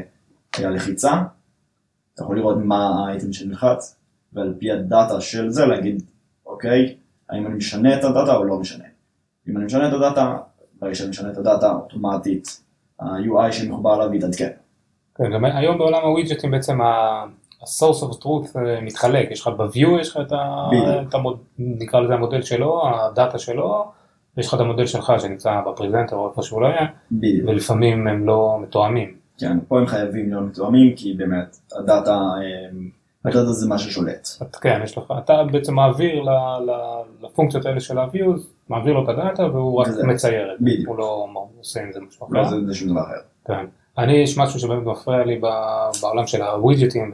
[0.58, 1.22] הלחיצה,
[2.14, 3.96] אתה יכול לראות מה האייטם שנלחץ,
[4.32, 6.02] ועל פי הדאטה של זה להגיד,
[6.54, 6.96] אוקיי,
[7.30, 8.84] האם אני משנה את הדאטה או לא משנה.
[9.48, 10.36] אם אני משנה את הדאטה,
[10.80, 12.60] ברגע שאני משנה את הדאטה, אוטומטית
[13.00, 14.50] ה-UI שמחובר אליו יתעדכן.
[15.14, 20.10] כן, גם היום בעולם הווידג'טים בעצם ה-source of truth אה, מתחלק, יש לך ב-view, יש
[20.10, 20.68] לך את ה...
[21.08, 21.38] את המוד...
[21.58, 23.92] נקרא לזה המודל שלו, הדאטה שלו,
[24.36, 26.86] ויש לך את המודל שלך שנמצא בפרזנטר או איפה שהוא לא יהיה.
[27.46, 29.14] ולפעמים הם לא מתואמים.
[29.38, 32.20] כן, פה הם חייבים להיות מתואמים, כי באמת, הדאטה,
[33.24, 34.28] הדאטה זה מה ששולט.
[34.60, 36.30] כן, יש לך, אתה בעצם מעביר ל-
[36.70, 40.88] ל- לפונקציות האלה של ה-views, מעביר לו את הדאטה והוא רק מצייר את זה, בדיוק.
[40.88, 41.26] הוא לא
[41.58, 42.50] עושה עם זה משהו לא, אחר.
[42.50, 43.20] זה זה שום דבר אחר.
[43.46, 43.66] כן.
[43.98, 45.40] אני, יש משהו שבאמת מפריע לי
[46.00, 47.12] בעולם של הווידג'טים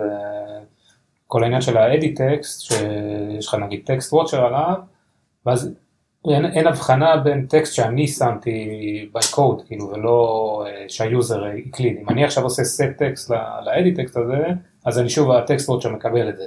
[1.26, 4.74] וכל העניין של האדי טקסט, שיש לך נגיד טקסט וואצ'ר עליו,
[5.46, 5.74] ואז
[6.30, 8.68] אין, אין הבחנה בין טקסט שאני שמתי
[9.16, 11.96] by code, כאילו, ולא אה, שה-user הקליד.
[12.02, 13.30] אם אני עכשיו עושה set text
[13.64, 14.44] ל-edit text הזה,
[14.86, 16.44] אז אני שוב ה-text watcher מקבל את זה.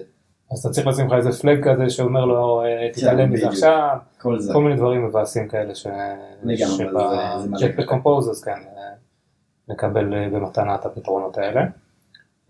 [0.52, 3.52] אז אתה צריך לשים לך איזה flag כזה שאומר לו, אה, תתעלם מזה בדיוק.
[3.54, 4.38] עכשיו, כל.
[4.54, 5.88] כל מיני דברים מבאסים כאלה ש...
[6.44, 6.84] לגמרי, זה- זה
[7.50, 7.82] מלא שבג'ט קשה.
[7.82, 8.94] ב-Compose אז כן, אה,
[9.70, 11.62] נקבל אה, במתנה את הפתרונות האלה.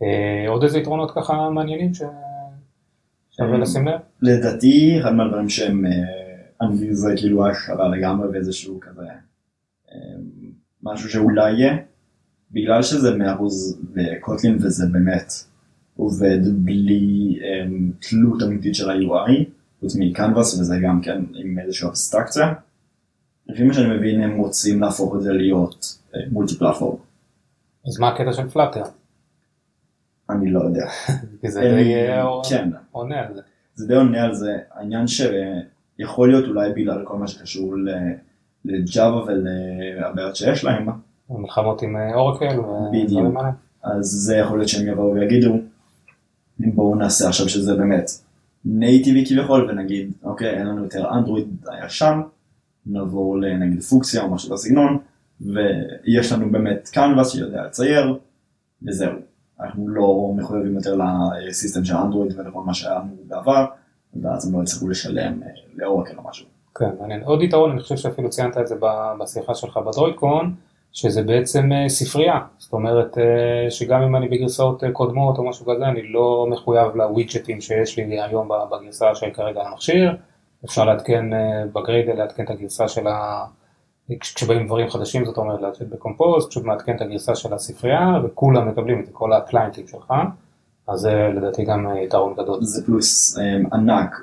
[0.03, 2.01] אה, עוד איזה יתרונות ככה מעניינים ש-
[3.31, 3.99] שווה אה, לשים לב?
[4.21, 5.91] לדעתי, אחד מהדברים שהם, אה,
[6.61, 9.01] אני זה כאילו השערה לגמרי ואיזשהו כזה,
[9.91, 9.97] אה,
[10.83, 11.77] משהו שאולי יהיה,
[12.51, 15.33] בגלל שזה מאחוז בקוטלין וזה באמת
[15.97, 17.65] עובד בלי אה,
[18.09, 19.31] תלות אמיתית של ה-UI,
[19.79, 22.53] חוץ מקנבאס וזה גם כן עם איזושהי אבסטרקציה.
[23.47, 25.97] לפי מה שאני מבין הם רוצים להפוך את זה להיות
[26.31, 26.97] מולטי פלטפורם.
[27.87, 28.83] אז מה הקטע של פלאטר?
[30.29, 30.85] אני לא יודע.
[31.41, 33.41] כי זה לי- די אה, כן, עונה על זה.
[33.75, 37.75] זה די עונה על זה, העניין שיכול להיות אולי בגלל כל מה שקשור
[38.65, 40.87] לג'אווה ולבעיות שיש להם,
[41.29, 43.37] מלחמות עם אה, אורקל ודברים בדיוק.
[43.83, 45.59] אז זה יכול להיות שהם יבואו ויגידו,
[46.59, 48.11] בואו נעשה עכשיו שזה באמת
[48.65, 52.21] נייטיבי כביכול ונגיד, אוקיי, אין לנו יותר אנדרואיד הישן,
[52.85, 54.97] נעבור לנגיד פוקסיה או משהו בסגנון,
[55.41, 58.17] ויש לנו באמת קנבאס שיודע לצייר,
[58.87, 59.13] וזהו.
[59.59, 60.97] אנחנו לא מחויבים יותר
[61.47, 63.65] לסיסטם של אנדרואיד ולכל מה שהיה לנו בעבר,
[64.21, 66.45] ואז הם לא יצטרכו לשלם אה, לאורקל או משהו.
[66.75, 67.23] כן, מעניין.
[67.23, 68.75] עוד יתרון, אני חושב שאפילו ציינת את זה
[69.19, 70.55] בשיחה שלך בדרוידקון,
[70.93, 72.39] שזה בעצם אה, ספרייה.
[72.57, 76.95] זאת אומרת אה, שגם אם אני בגרסאות אה, קודמות או משהו כזה, אני לא מחויב
[76.95, 80.15] לווידג'טים שיש לי היום בגרסה של כרגע המכשיר.
[80.65, 81.25] אפשר לעדכן
[81.73, 83.45] ב Gradle, לעדכן את הגרסה של ה...
[84.19, 88.07] כש- כשבאים דברים חדשים, זאת אומרת לעדכן ב Compose, פשוט מעדכן את הגרסה של הספרייה,
[88.23, 90.13] וכולם מקבלים את כל הקליינטים שלך.
[90.87, 92.57] אז זה לדעתי גם יתרון גדול.
[92.61, 93.37] זה פלוס
[93.73, 94.15] ענק,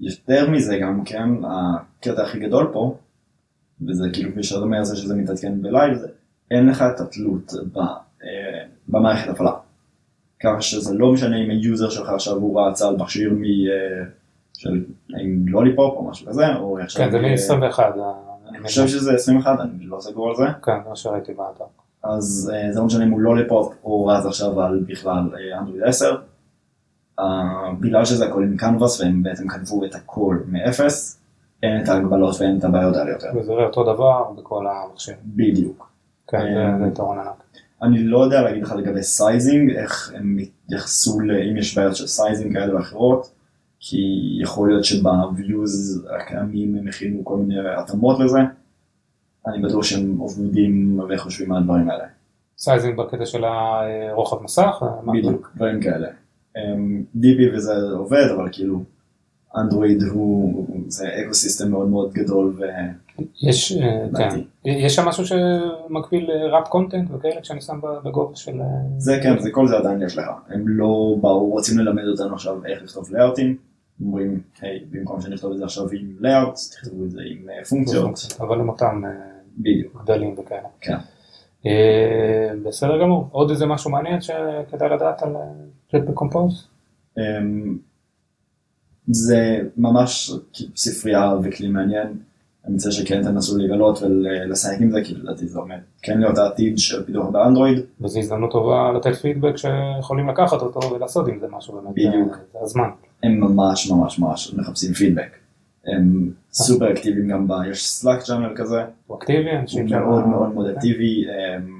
[0.00, 2.94] ויותר מזה גם כן, הקטע הכי גדול פה,
[3.88, 6.08] וזה כאילו כפי שאתה אומר, זה שזה מתעדכן ב live, זה
[6.50, 9.52] אין לך את התלות ב, אה, במערכת הפעלה.
[10.42, 13.44] ככה שזה לא משנה אם ה user שלך עכשיו הוא רץ על מכשיר מ...
[13.44, 14.04] אה,
[14.58, 14.84] של
[15.20, 17.04] עם Lollipop או משהו כזה, או עכשיו...
[17.04, 17.16] כן, זה
[17.54, 17.80] אה, מ-21.
[18.48, 20.44] אני חושב שזה 21, אני לא סגור על זה.
[20.62, 21.64] כן, זה מה שראיתי באתר.
[22.02, 25.82] אז אה, זה לא משנה אם הוא Lollipop או רץ עכשיו על בכלל אה, אנדרואיד
[25.82, 26.16] 10,
[27.18, 27.24] אה,
[27.80, 31.19] בגלל שזה הכל עם קנבס והם בעצם כתבו את הכל מאפס,
[31.62, 33.26] אין את ההגבלות ואין את הבעיות האלה יותר.
[33.36, 35.12] וזה יראה אותו דבר בכל המחשב.
[35.26, 35.90] בדיוק.
[36.28, 36.44] כן, אה,
[36.78, 37.42] זה- זה יתרון ענק.
[37.82, 41.30] אני לא יודע להגיד לך לגבי sizing, איך הם התייחסו ל...
[41.50, 43.30] אם יש בעיות של sizing כאלה ואחרות,
[43.80, 43.98] כי
[44.42, 48.38] יכול להיות שב-views הקיימים הם הכינו כל מיני התאמות לזה.
[49.46, 52.04] אני בטוח שהם עובדים וחושבים על הדברים האלה.
[52.58, 54.82] sizing בקטע של הרוחב מסך?
[55.02, 56.08] מה- בדיוק, דברים כאלה.
[56.56, 58.82] אמ, DB וזה עובד, אבל כאילו,
[59.56, 62.62] אנדרואיד הוא, זה ecosystem מאוד מאוד גדול ו...
[63.42, 64.40] יש, אה, כן.
[64.64, 68.60] יש שם משהו שמקביל ראפ קונטנט וכאלה כשאני שם בגובה של...
[68.60, 68.66] אה,
[68.98, 70.24] זה כן, זה כל זה עדיין יש לך.
[70.48, 73.56] הם לא באו, רוצים ללמד אותנו עכשיו איך לכתוב לאאוטים.
[74.04, 78.36] אומרים, היי, במקום שנכתוב את זה עכשיו עם לאאוט, תכתבו את זה עם אה, פונקציות.
[78.40, 79.02] אבל עם אותם.
[80.04, 80.68] גדלים וכאלה.
[80.80, 80.96] כן.
[82.64, 83.28] בסדר גמור.
[83.32, 85.32] עוד איזה משהו מעניין שכדאי לדעת על
[85.94, 86.68] ג'ט בקומפוז?
[89.10, 90.32] זה ממש
[90.76, 92.06] ספרייה וכלי מעניין.
[92.66, 96.78] אני מציע שכן תנסו לגלות ולשחק עם זה, כי לדעתי זה עומד כן להיות העתיד
[96.78, 97.78] של פיתוח באנדרואיד.
[98.00, 101.94] וזו הזדמנות טובה לתת פידבק שיכולים לקחת אותו ולעשות עם זה משהו באמת.
[101.94, 102.32] בדיוק.
[102.32, 102.88] אה, זה הזמן.
[103.22, 105.36] הם ממש ממש ממש מחפשים פידבק.
[105.86, 107.52] הם סופר אקטיביים גם ב...
[107.70, 109.98] יש סלאק צ'אנל כזה, הוא אקטיבי, אנשים שם...
[109.98, 111.24] מאוד מאוד מאוד אקטיבי,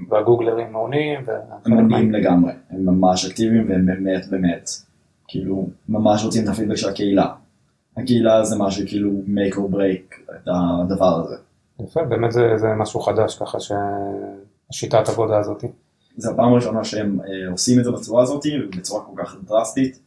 [0.09, 1.21] והגוגלרים מעונים.
[1.67, 4.71] הם עונים לגמרי, הם ממש אקטיביים והם באמת באמת,
[5.31, 7.27] כאילו, ממש רוצים את הפידבק של הקהילה.
[7.97, 11.37] הקהילה זה מה שכאילו make or break את הדבר הזה.
[11.81, 15.65] יפה, באמת זה, זה משהו חדש ככה שהשיטת עבודה הזאת.
[16.17, 20.01] זו הפעם הראשונה שהם אה, עושים את זה בצורה הזאת, ובצורה כל כך דרסטית,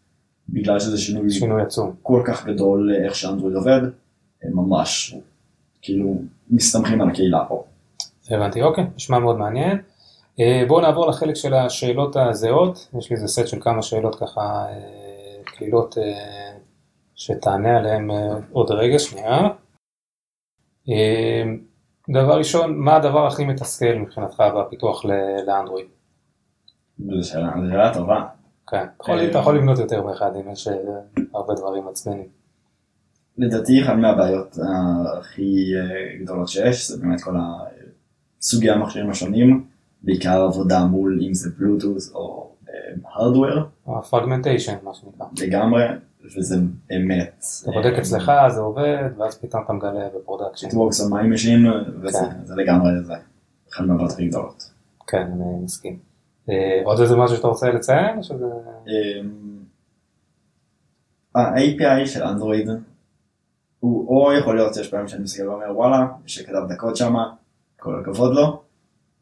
[0.49, 1.91] בגלל שזה שינוי שינוי עצום.
[2.01, 3.81] כל כך גדול לאיך שאנדרואיד עובד,
[4.43, 5.15] הם ממש,
[5.81, 6.15] כאילו,
[6.49, 7.63] מסתמכים על הקהילה פה.
[8.29, 9.77] הבנתי, אוקיי, נשמע מאוד מעניין.
[10.39, 14.65] אה, בואו נעבור לחלק של השאלות הזהות, יש לי איזה סט של כמה שאלות ככה
[15.63, 16.57] קלילות אה,
[17.15, 19.39] שתענה עליהן אה, עוד רגע, שנייה.
[20.89, 21.43] אה,
[22.09, 25.05] דבר ראשון, מה הדבר הכי מתסכל מבחינתך בפיתוח
[25.47, 25.87] לאנדרואיד?
[26.99, 28.25] זו שאלה, טובה.
[28.67, 30.67] כן, אתה יכול- אתה יכול לבנות יותר מאחד אם יש
[31.33, 32.27] הרבה דברים עצבנים.
[33.37, 34.57] לדעתי אחת מהבעיות
[35.19, 35.71] הכי
[36.21, 37.33] גדולות שיש זה באמת כל
[38.41, 39.65] סוגי המכשירים השונים,
[40.01, 42.52] בעיקר עבודה מול אם זה בלוטוס או
[43.05, 45.25] hardware ה fragmentation, מה שנקרא.
[45.41, 45.83] לגמרי,
[46.37, 46.55] וזה
[46.89, 47.45] באמת.
[47.63, 50.67] אתה בודק אצלך, זה עובד, ואז פתאום אתה מגלה ב production.
[50.67, 51.67] It works on my machine,
[52.01, 52.55] וזה כן.
[52.55, 53.13] לגמרי זה.
[53.73, 54.71] אחת מהבעיות הכי גדולות.
[55.07, 55.99] כן, אני מסכים.
[56.49, 58.19] אה, עוד איזה משהו שאתה רוצה לציין?
[58.87, 59.63] אמ,
[61.35, 62.69] ה-API של אנדרואיד
[63.79, 67.33] הוא או יכול להיות שיש פעמים שאני מסתכל ואומר וואלה, שכתב הקוד שמה,
[67.79, 68.61] כל הכבוד לו,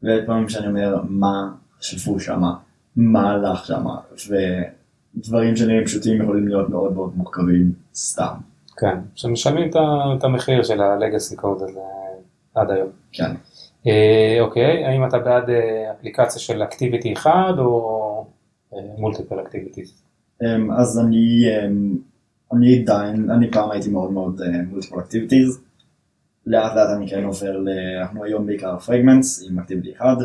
[0.02, 2.54] ופעמים שאני אומר מה חשבו שמה,
[2.96, 3.96] מה הלך שמה,
[5.16, 8.34] ודברים שנראים פשוטים יכולים להיות מאוד מאוד מורכבים סתם.
[8.76, 9.70] כן, שמשלמים
[10.18, 11.80] את המחיר של ה-legacy code הזה
[12.54, 12.88] עד היום.
[13.12, 13.34] כן.
[13.86, 18.26] אה, אוקיי, האם אתה בעד אה, אפליקציה של אקטיביטי אחד או
[18.98, 20.02] multiple activities?
[20.42, 21.96] אמ, אז אני, אמ,
[22.52, 24.40] אני עדיין, אני פעם הייתי מאוד מאוד
[24.70, 25.60] multiple activities.
[26.46, 27.56] לאט לאט אני כן עובר.
[28.00, 30.16] אנחנו היום בעיקר fragments עם activity אחד,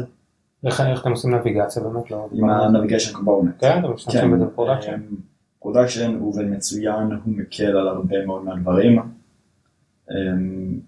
[0.65, 2.11] איך אתם עושים נביגציה באמת?
[2.11, 3.59] לא עם ה-navigation component.
[3.59, 4.93] כן, אתם משתמשים בזה ב production?
[4.93, 5.15] אמ,
[5.59, 8.99] production הוא עובד מצוין, הוא מקל על הרבה מאוד מהדברים.
[10.11, 10.79] אמ,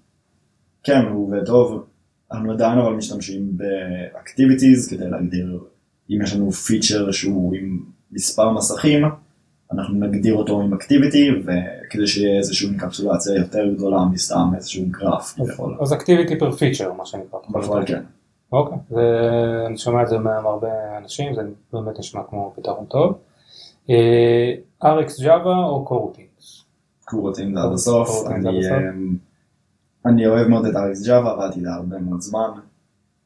[0.84, 1.86] כן, הוא עובד טוב.
[2.32, 5.60] אנחנו עדיין אבל משתמשים ב activities כדי להגדיר
[6.10, 7.80] אם יש לנו פיצ'ר שהוא עם
[8.12, 9.06] מספר מסכים,
[9.72, 15.36] אנחנו נגדיר אותו עם אקטיביטי וכדי שיהיה איזושהי אינקפסולציה יותר גדולה מסתם איזשהו גרף.
[15.82, 17.40] אז אקטיביטי פר פיצ'ר, מה שנקרא.
[17.50, 18.04] בפועל כן.
[18.52, 21.42] אוקיי, זה- אני שומע את זה מהרבה אנשים, זה
[21.74, 23.18] באמת נשמע כמו פתרון טוב.
[23.90, 26.66] אה, RX Java או קורוטינס?
[27.06, 28.72] קורותים זה עד הסוף, אני, הסוף.
[30.06, 32.50] אני אוהב מאוד את אריס ג'אווה, עבדתי לה הרבה מאוד זמן,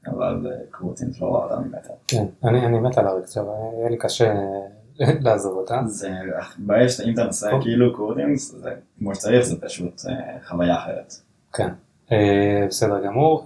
[0.07, 1.93] אבל אה, קורותים לא ראה אותם מטר.
[2.07, 4.33] כן, אני אני מת על RX Java, יהיה לי קשה
[5.25, 5.81] לעזוב אותה.
[5.85, 6.09] זה,
[6.57, 7.61] בעיה שאם אתה נוסע אוקיי.
[7.61, 8.69] כאילו קורותים, זה
[8.99, 10.13] כמו שצריך, זה פשוט אה,
[10.47, 11.13] חוויה אחרת.
[11.53, 11.69] כן,
[12.11, 13.45] אה, בסדר גמור.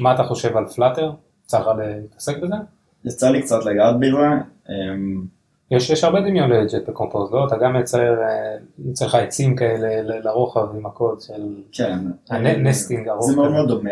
[0.00, 1.12] אה, מה אתה חושב על פלאטר?
[1.44, 2.54] יצא לך להתעסק בזה?
[3.04, 4.26] יצא לי קצת לגעת בזה,
[4.68, 5.24] אמ,
[5.70, 7.46] יש, יש הרבה דמיון לג'ט בקומפוז, לא?
[7.46, 11.98] אתה גם מייצר, אה, יוצא לך עצים כאלה לרוחב עם הקוד של כן.
[12.30, 13.52] הנסטינג ארוך זה מאוד.
[13.52, 13.90] מאוד דומה,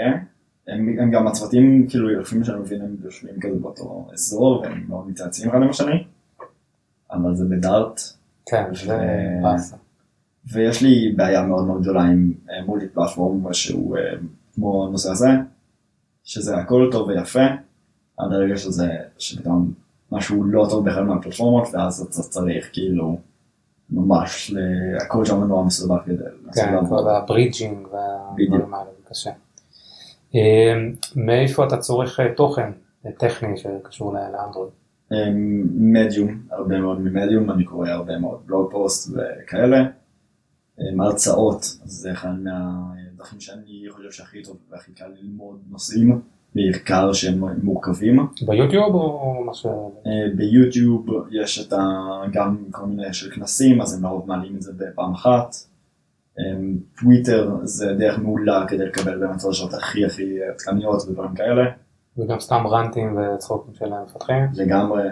[0.69, 5.09] הם, הם גם הצוותים, כאילו, לפי שאני מבין, הם יושבים כזה באותו אזור, והם מאוד
[5.09, 6.05] מתייעצים אחד עם השני,
[7.11, 8.01] אבל זה בדארט,
[8.47, 9.77] כן, זה ו- באסה.
[10.53, 12.33] ויש לי בעיה מאוד מאוד גדולה עם
[12.67, 14.03] מולטי פלטפורם שהוא אה,
[14.55, 15.29] כמו הנושא הזה,
[16.25, 17.47] שזה הכל טוב ויפה,
[18.17, 19.73] עד הרגע שזה, שפתאום
[20.13, 23.19] משהו לא טוב באחד מהפלטפורמות, ואז אתה צריך כאילו
[23.91, 24.55] ממש,
[25.01, 26.87] הכל שם נורא מסובך כדי לעשות כן.
[26.89, 27.87] כל ה bridging.
[27.87, 29.31] והדברים האלה, זה קשה.
[30.35, 30.75] אה,
[31.17, 32.71] מאיפה אתה צורך אה, תוכן
[33.07, 34.73] אה, טכני שקשור לאנדרואיד?
[35.75, 39.85] מדיום, הרבה מאוד ממדיום, אני קורא הרבה מאוד blog post וכאלה.
[40.81, 42.35] אמ, הרצאות, זה אחד
[43.25, 46.21] מהדרכים שאני חושב שהכי טוב והכי קל ללמוד נושאים,
[46.55, 48.27] בעיקר שהם מורכבים.
[48.47, 49.95] ביוטיוב או משהו?
[50.07, 51.79] אה, ביוטיוב יש את ה...
[52.33, 55.55] גם כל מיני של כנסים, אז הם לרוב מעלים את זה בפעם אחת.
[56.39, 61.63] אמ, טוויטר זה דרך מעולה כדי לקבל באמת חדשות הכי הכי עדכניות ודברים כאלה.
[62.19, 64.45] וגם סתם רנטים וצחוקים של המפתחים?
[64.55, 65.03] לגמרי.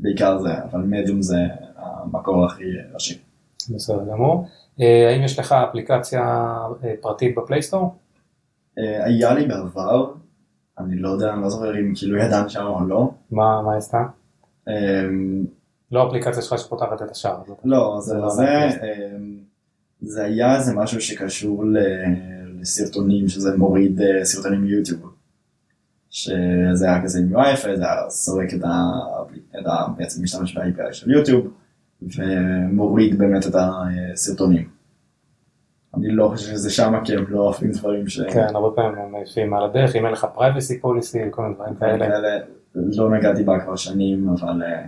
[0.00, 1.36] בעיקר זה, אבל מדיום זה
[1.76, 3.18] המקור הכי ראשי.
[3.74, 4.48] בסדר גמור.
[4.80, 6.22] אה, האם יש לך אפליקציה
[6.84, 7.94] אה, פרטית בפלייסטור?
[8.78, 10.12] אה, היה לי בעבר,
[10.78, 13.10] אני לא יודע, אני לא זוכר אם כאילו ידענו שם או לא.
[13.30, 14.02] מה מה עשתה?
[14.68, 15.44] אמ,
[15.92, 17.40] לא אפליקציה שלך שפותחת את השער.
[17.44, 17.58] הזאת.
[17.64, 18.44] לא, זה לא לא זה.
[18.44, 19.38] אמ,
[20.00, 21.64] זה היה איזה משהו שקשור
[22.60, 25.14] לסרטונים, שזה מוריד סרטונים מיוטיוב.
[26.10, 29.92] שזה היה כזה עם UI, זה היה סורק את ה...
[29.96, 31.46] בעצם משתמש ב-API של יוטיוב,
[32.16, 34.68] ומוריד באמת את הסרטונים.
[35.94, 38.20] אני לא חושב שזה שמה, כי הם לא אוהבים דברים ש...
[38.20, 41.74] כן, הרבה פעמים הם מעיפים על הדרך, אם אין לך privacy policy וכל מיני דברים
[41.74, 42.06] כאלה.
[42.06, 42.38] כאלה.
[42.74, 44.86] לא נגעתי בה כבר שנים, אבל אה,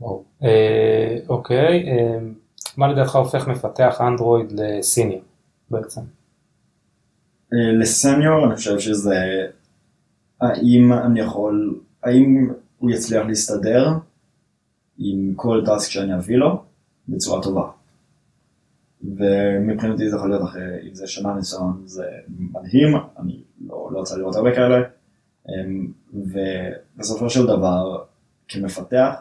[0.00, 0.24] ברור.
[0.42, 2.18] אה, אוקיי, אה,
[2.76, 5.20] מה לדעתך הופך מפתח אנדרואיד לסיניור
[5.70, 6.00] בעצם?
[7.52, 9.46] לסניור אני חושב שזה
[10.40, 13.88] האם אני יכול, האם הוא יצליח להסתדר
[15.02, 16.62] עם כל טאסק שאני אביא לו
[17.08, 17.70] בצורה טובה.
[19.02, 22.04] ומבחינתי זה יכול להיות אחרי, אם זה שנה ניסיון זה
[22.38, 24.82] מדהים, אני לא, לא רוצה לראות הרבה כאלה.
[25.48, 28.04] אמ, ובסופו של דבר
[28.48, 29.14] כמפתח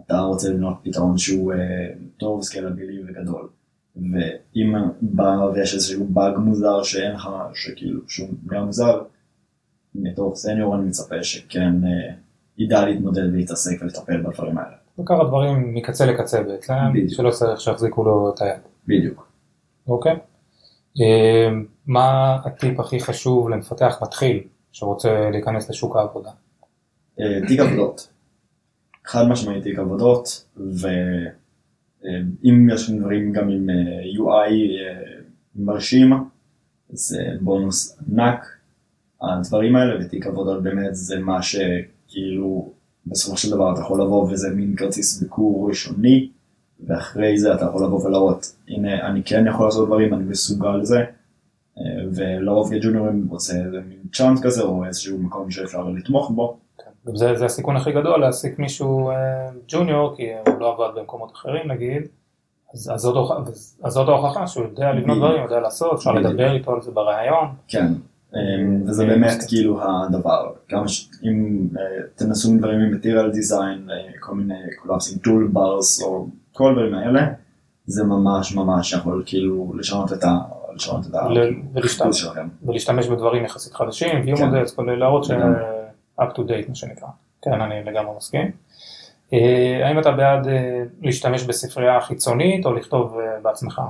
[0.00, 1.58] אתה רוצה לבנות פתרון שהוא אה,
[2.16, 3.48] טוב, סקלבילי וגדול.
[3.96, 9.02] ואם בא ויש איזשהו באג מוזר שאין לך, שכאילו שהוא גם מוזר,
[9.94, 12.14] מתוך סניור אני מצפה שכן אה,
[12.58, 14.76] ידע להתמודד ולהתעסק ולטפל בדברים האלה.
[14.98, 17.10] לקחת דברים מקצה לקצה בעצם, בדיוק.
[17.10, 18.60] שלא צריך שיחזיקו לו את היד.
[18.86, 19.28] בדיוק.
[19.86, 20.16] אוקיי.
[21.00, 21.48] אה,
[21.86, 24.42] מה הטיפ הכי חשוב למפתח מתחיל
[24.72, 26.30] שרוצה להיכנס לשוק העבודה?
[27.20, 28.08] אה, תיק עבודות.
[29.04, 33.74] חד משמעית תיק עבודות, ואם יש דברים גם עם אה,
[34.16, 35.20] UI אה,
[35.56, 36.12] מרשים,
[36.88, 38.46] זה בונוס ענק.
[39.22, 42.72] הדברים האלה ותיק עבודות באמת זה מה שכאילו
[43.06, 46.28] בסופו של דבר אתה יכול לבוא וזה מין כרטיס ביקור ראשוני,
[46.86, 51.04] ואחרי זה אתה יכול לבוא ולראות, הנה אני כן יכול לעשות דברים, אני מסוגל לזה,
[51.78, 51.84] אה,
[52.14, 56.56] ולרוב כג'וניורים רוצה איזה מין צ'אנס כזה או איזשהו מקום שאפשר לתמוך בו.
[57.06, 59.14] גם זה, זה הסיכון הכי גדול להעסיק מישהו אה,
[59.68, 62.02] ג'וניור, כי הוא לא עבד במקומות אחרים נגיד,
[62.74, 63.00] אז, אז,
[63.92, 65.18] זאת, ההוכחה שהוא יודע לבנות.
[65.18, 66.12] דברים, יודע לעשות, אפשר.
[66.12, 67.48] לדבר איתו על זה בראיון.
[67.68, 67.86] כן,
[68.86, 70.84] וזה באמת כאילו הדבר, גם
[71.22, 71.82] אם אה,
[72.14, 76.94] תנסו עם דברים עם material design, אה, כל מיני קולאפסים טול ברס או כל הדברים
[76.94, 77.26] האלה,
[77.86, 80.38] זה ממש ממש יכול כאילו לשנות את ה...
[80.74, 81.14] לשנות את.
[81.76, 82.48] החיפוש שלכם.
[82.62, 84.50] ולהשתמש בדברים יחסית חדשים, view כן.
[84.50, 85.30] models, כל אלה להראות ש...
[85.30, 85.60] לגמרי.
[86.20, 87.08] up to date מה שנקרא.
[87.42, 88.50] כן, אני לגמרי מסכים.
[89.32, 93.80] אה, האם אתה בעד אה, להשתמש בספרייה חיצונית או לכתוב אה, בעצמך?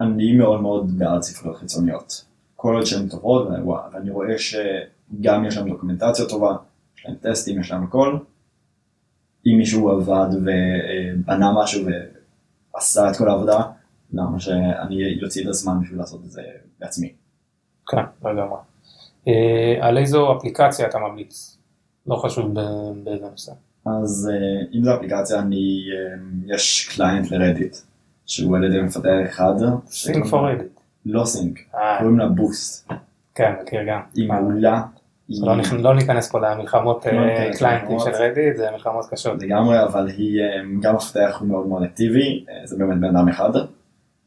[0.00, 2.24] אני מאוד מאוד בעד ספריות חיצוניות.
[2.66, 3.48] כל עוד שהן טובות,
[3.92, 6.56] ואני רואה שגם יש להם דוקומנטציה טובה,
[6.98, 8.18] יש להם טסטים, יש להם הכל.
[9.46, 11.86] אם מישהו עבד ובנה משהו
[12.74, 13.62] ועשה את כל העבודה,
[14.12, 16.42] למה שאני יוציא את הזמן בשביל לעשות את זה
[16.80, 17.12] בעצמי.
[17.86, 18.58] כן, לגמרי.
[19.28, 21.58] אה, על איזו אפליקציה אתה ממליץ?
[22.06, 22.54] לא חשוב
[23.04, 23.52] באיזה נושא.
[23.86, 27.76] אז אה, אם זו אפליקציה, אני, אה, יש קליינט לרדיט,
[28.26, 29.54] שהוא על ידי מפתח אחד.
[29.88, 30.75] Sync for Reddit.
[31.06, 32.92] לא Sync, אה, קוראים לה Boost.
[33.34, 34.00] כן, מכיר גם.
[34.14, 34.82] היא מעולה.
[35.28, 37.98] לא לא ניכנס פה למלחמות אה, לא ניכנס קליינטים.
[37.98, 39.42] של Reddit, זה מלחמות קשות.
[39.42, 40.46] לגמרי, אבל היא, אה,
[40.80, 43.50] גם המפתח הוא מאוד מאוד אקטיבי, אה, זה באמת בן אדם אחד,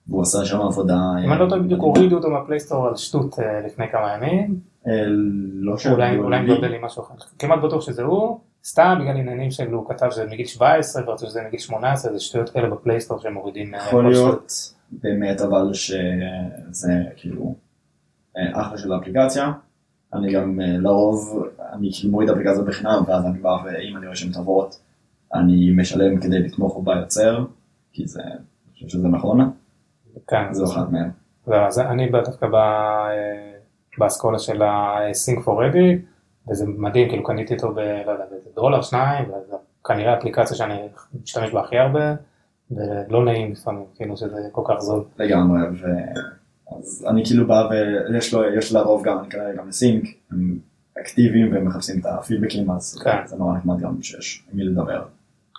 [0.10, 0.96] והוא עשה שם עבודה...
[1.26, 4.14] אם אני לא טועה בדיוק הורידו אותו מה Play Store על שטות אה, לפני כמה
[4.14, 5.04] ימים, אה,
[5.52, 6.54] לא אולי שהודיעו אולי לי.
[6.54, 7.14] מבלבל עם משהו אחר.
[7.40, 11.42] כמעט בטוח שזה הוא, סתם בגלל עניינים שלו, הוא כתב שזה מגיל 17 ורצו שזה
[11.48, 13.76] מגיל 18, זה שטויות כאלה ב Play Store שהם מורידים.
[13.76, 14.12] אה, יכול.
[14.12, 17.56] להיות באמת אבל שזה כאילו
[18.38, 19.52] אה, אחלה של האפליקציה.
[20.14, 24.16] אני גם אה, לרוב, אני כאילו מוריד אפליקציה בחינם ואז אני בא ואם אני רואה
[24.16, 24.80] שהן טובות
[25.34, 27.46] אני משלם כדי לתמוך ביוצר
[27.94, 29.52] כי זה, אני חושב שזה נכון,
[30.28, 31.10] כן, זו אחת מהן.
[31.48, 33.52] אז אני דווקא ב- אה,
[33.98, 35.98] באסכולה של ה-Sync for Ready,
[36.50, 37.80] וזה מדהים, כאילו קניתי אותו ב...
[37.80, 39.56] לא יודע, באיזה דולר, שניים, וזה
[39.88, 40.88] כנראה אפליקציה שאני
[41.24, 42.16] משתמש בה הכי הרבה,
[42.72, 45.04] ולא נעים לפעמים, כאילו שזה כל כך זול.
[45.20, 45.86] לגמרי, ו...
[46.78, 50.60] אז אני כאילו בא ויש לו, יש לרוב גם, אני כנראה גם לסינק, הם
[51.02, 53.18] אקטיביים והם מחפשים את הפידבקים, אז כן.
[53.26, 55.04] זה נורא נחמד גם שיש עם מי לדבר.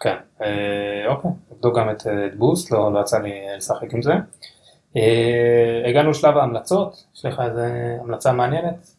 [0.01, 4.13] כן, אה, אוקיי, נבדוק גם את, את בוסט, לא, לא יצא לי לשחק עם זה.
[4.97, 8.95] אה, הגענו לשלב ההמלצות, יש לך איזה המלצה מעניינת?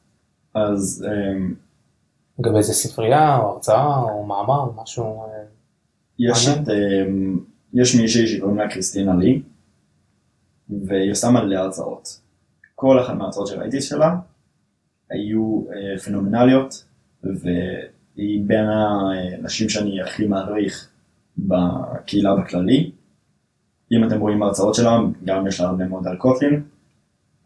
[0.55, 1.53] אז אמ,
[2.39, 5.23] לגבי איזה ספרייה או הרצאה או מאמר, משהו...
[5.23, 5.43] אה,
[6.19, 6.63] יש מעניין.
[6.63, 6.69] את,
[7.73, 9.41] יש מישהי שקוראים לה קריסטינה לי,
[10.87, 12.21] והיא עושה מלא הרצאות.
[12.75, 14.15] כל אחת מההרצאות שראיתי שלה
[15.09, 16.85] היו אה, פנומנליות,
[17.23, 20.89] והיא בין האנשים שאני הכי מעריך
[21.37, 22.91] בקהילה בכללי.
[23.91, 26.63] אם אתם רואים הרצאות שלה, גם יש לה הרבה מאוד על קוטלין.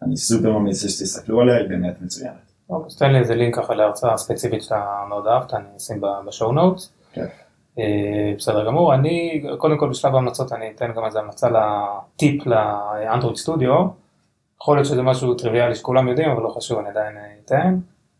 [0.02, 2.52] אני סופר ממליץ שתסתכלו עליה, היא באמת מצוינת.
[2.70, 6.52] אוקיי, אז תן לי איזה לינק ככה להרצאה ספציפית שאתה מאוד אהבת, אני אשים בשואו
[6.52, 6.92] נוטס.
[7.14, 7.26] כן.
[7.80, 13.38] אה, בסדר גמור, אני קודם כל בשלב ההמלצות אני אתן גם איזה המלצה לטיפ לאנדרואיד
[13.38, 13.86] סטודיו.
[14.62, 17.78] יכול להיות שזה משהו טריוויאלי שכולם יודעים אבל לא חשוב אני עדיין אה, אתן.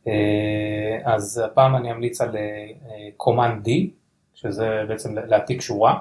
[0.08, 2.36] אה, אז הפעם אני אמליץ על
[3.18, 3.70] קומנד D,
[4.34, 5.98] שזה בעצם להעתיק שורה.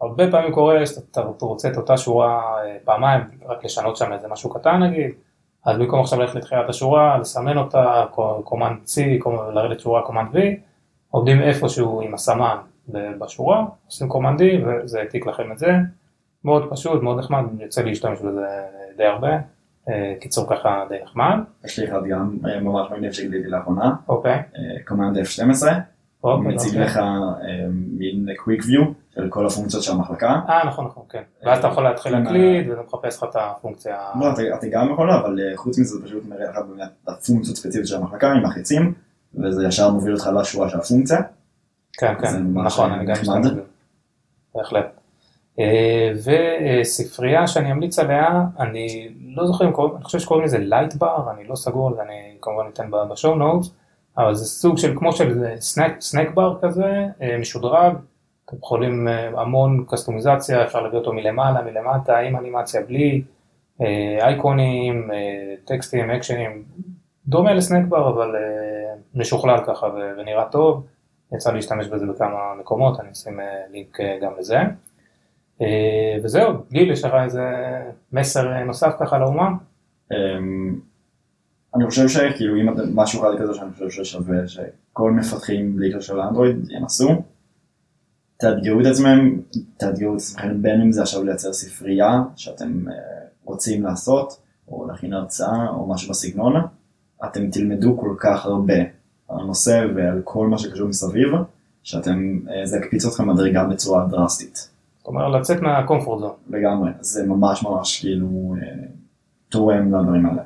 [0.00, 4.82] הרבה פעמים קורה שאתה רוצה את אותה שורה פעמיים, רק לשנות שם איזה משהו קטן
[4.82, 5.10] נגיד,
[5.64, 8.04] אז במקום עכשיו ללכת לתחילת השורה, לסמן אותה,
[8.44, 9.00] command C,
[9.52, 10.38] לרדת שורה command V,
[11.10, 12.56] עובדים איפשהו עם הסמן
[12.88, 15.72] בשורה, עושים command D וזה העתיק לכם את זה.
[16.44, 18.46] מאוד פשוט, מאוד נחמד, יוצא להשתמש בזה
[18.96, 19.38] די הרבה.
[19.88, 21.38] אה, קיצור ככה די נחמד.
[21.64, 24.42] יש לי אחד גם אה, ממש מגניב שגיליתי לאחרונה, אוקיי.
[24.84, 25.66] קומנד F12,
[26.20, 26.84] הוא אוקיי, מציג אוקיי.
[26.84, 28.82] לך אה, מין quick view
[29.14, 30.40] של כל הפונקציות של המחלקה.
[30.48, 31.22] אה נכון נכון כן.
[31.44, 33.96] ואז אתה יכול להתחיל להקליד ואתה מחפש לך את הפונקציה.
[34.20, 37.56] לא, אתה, גם יכול, אבל אה, חוץ מזה זה פשוט מראה לך באמת את הפונקציות
[37.56, 38.94] ספציפיות של המחלקה עם החיצים,
[39.34, 41.20] וזה ישר מוביל אותך לשורה של הפונקציה.
[41.92, 43.12] כן, כן, נכון, אני גם.
[43.12, 43.60] משתמש בזה.
[44.54, 44.98] בהחלט.
[45.58, 46.12] אה,
[46.82, 51.44] וספרייה שאני אמליץ עליה, אני לא זוכר אם קוראים, אני חושב שקוראים לזה Lightbar, אני
[51.44, 53.70] לא סגור על זה, אני כמובן אתן ב show notes,
[54.18, 57.94] אבל זה סוג של, כמו של סנק, סנק בר כזה, אה, משודרג,
[58.44, 63.22] אתם יכולים אה, המון קסטומיזציה, אפשר להביא אותו מלמעלה, מלמטה, עם אנימציה, בלי,
[64.20, 65.10] אייקונים,
[65.64, 66.62] טקסטים, אקשנים,
[67.26, 68.34] דומה לסנק בר, אבל
[69.14, 70.86] משוכלל ככה ו- ונראה טוב.
[71.34, 74.58] יצא להשתמש בזה בכמה מקומות, אני אשים אה, לינק אה, גם לזה.
[75.60, 77.42] אה, וזהו, גיל, יש לך איזה
[78.12, 79.48] מסר נוסף ככה לאומה?
[80.12, 80.80] אמ,
[81.74, 86.14] אני חושב שכאילו אם אתם משהו אחד כזה שאני חושב ששווה שכל מפתחים בלי קשר
[86.14, 87.22] לאנדרואיד ינסו,
[88.36, 89.40] תאתגרו את עצמם,
[89.76, 92.84] תאתגרו את עצמכם בין אם זה עכשיו לייצר ספרייה שאתם
[93.44, 96.54] רוצים לעשות, או להכין הרצאה או משהו בסגנון,
[97.24, 98.74] אתם תלמדו כל כך הרבה
[99.28, 101.28] על הנושא ועל כל מה שקשור מסביב,
[101.82, 104.70] שאתם, אה, זה יקפיץ אתכם מדרגה בצורה דרסטית.
[104.98, 106.32] זאת אומרת, לצאת מהקומפורט זון.
[106.50, 108.86] לגמרי, זה ממש ממש כאילו אה,
[109.48, 110.42] תורם לדברים האלה.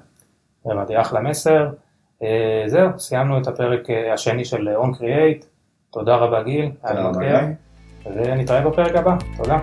[0.66, 1.70] הבנתי, אחלה מסר.
[2.22, 5.44] אה, זהו, סיימנו את הפרק השני של On Create.
[5.90, 7.46] תודה רבה גיל, היה לי תודה רבה.
[7.46, 7.54] גיא.
[8.16, 9.58] ונתראה בפרק הבא, תודה.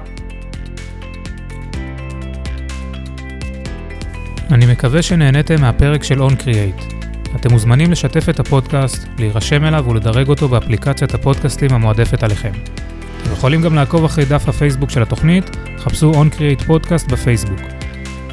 [4.51, 6.98] אני מקווה שנהניתם מהפרק של On Create.
[7.35, 12.51] אתם מוזמנים לשתף את הפודקאסט, להירשם אליו ולדרג אותו באפליקציית הפודקאסטים המועדפת עליכם.
[13.21, 17.59] אתם יכולים גם לעקוב אחרי דף הפייסבוק של התוכנית, חפשו On Create פודקאסט בפייסבוק.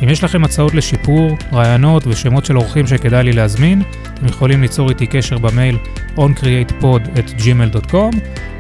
[0.03, 3.83] אם יש לכם הצעות לשיפור, רעיונות ושמות של אורחים שכדאי לי להזמין,
[4.15, 5.79] אתם יכולים ליצור איתי קשר במייל
[6.17, 8.17] oncreatepod@gmail.com,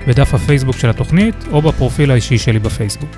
[0.06, 3.10] בדף הפייסבוק של התוכנית או בפרופיל האישי שלי בפייסבוק.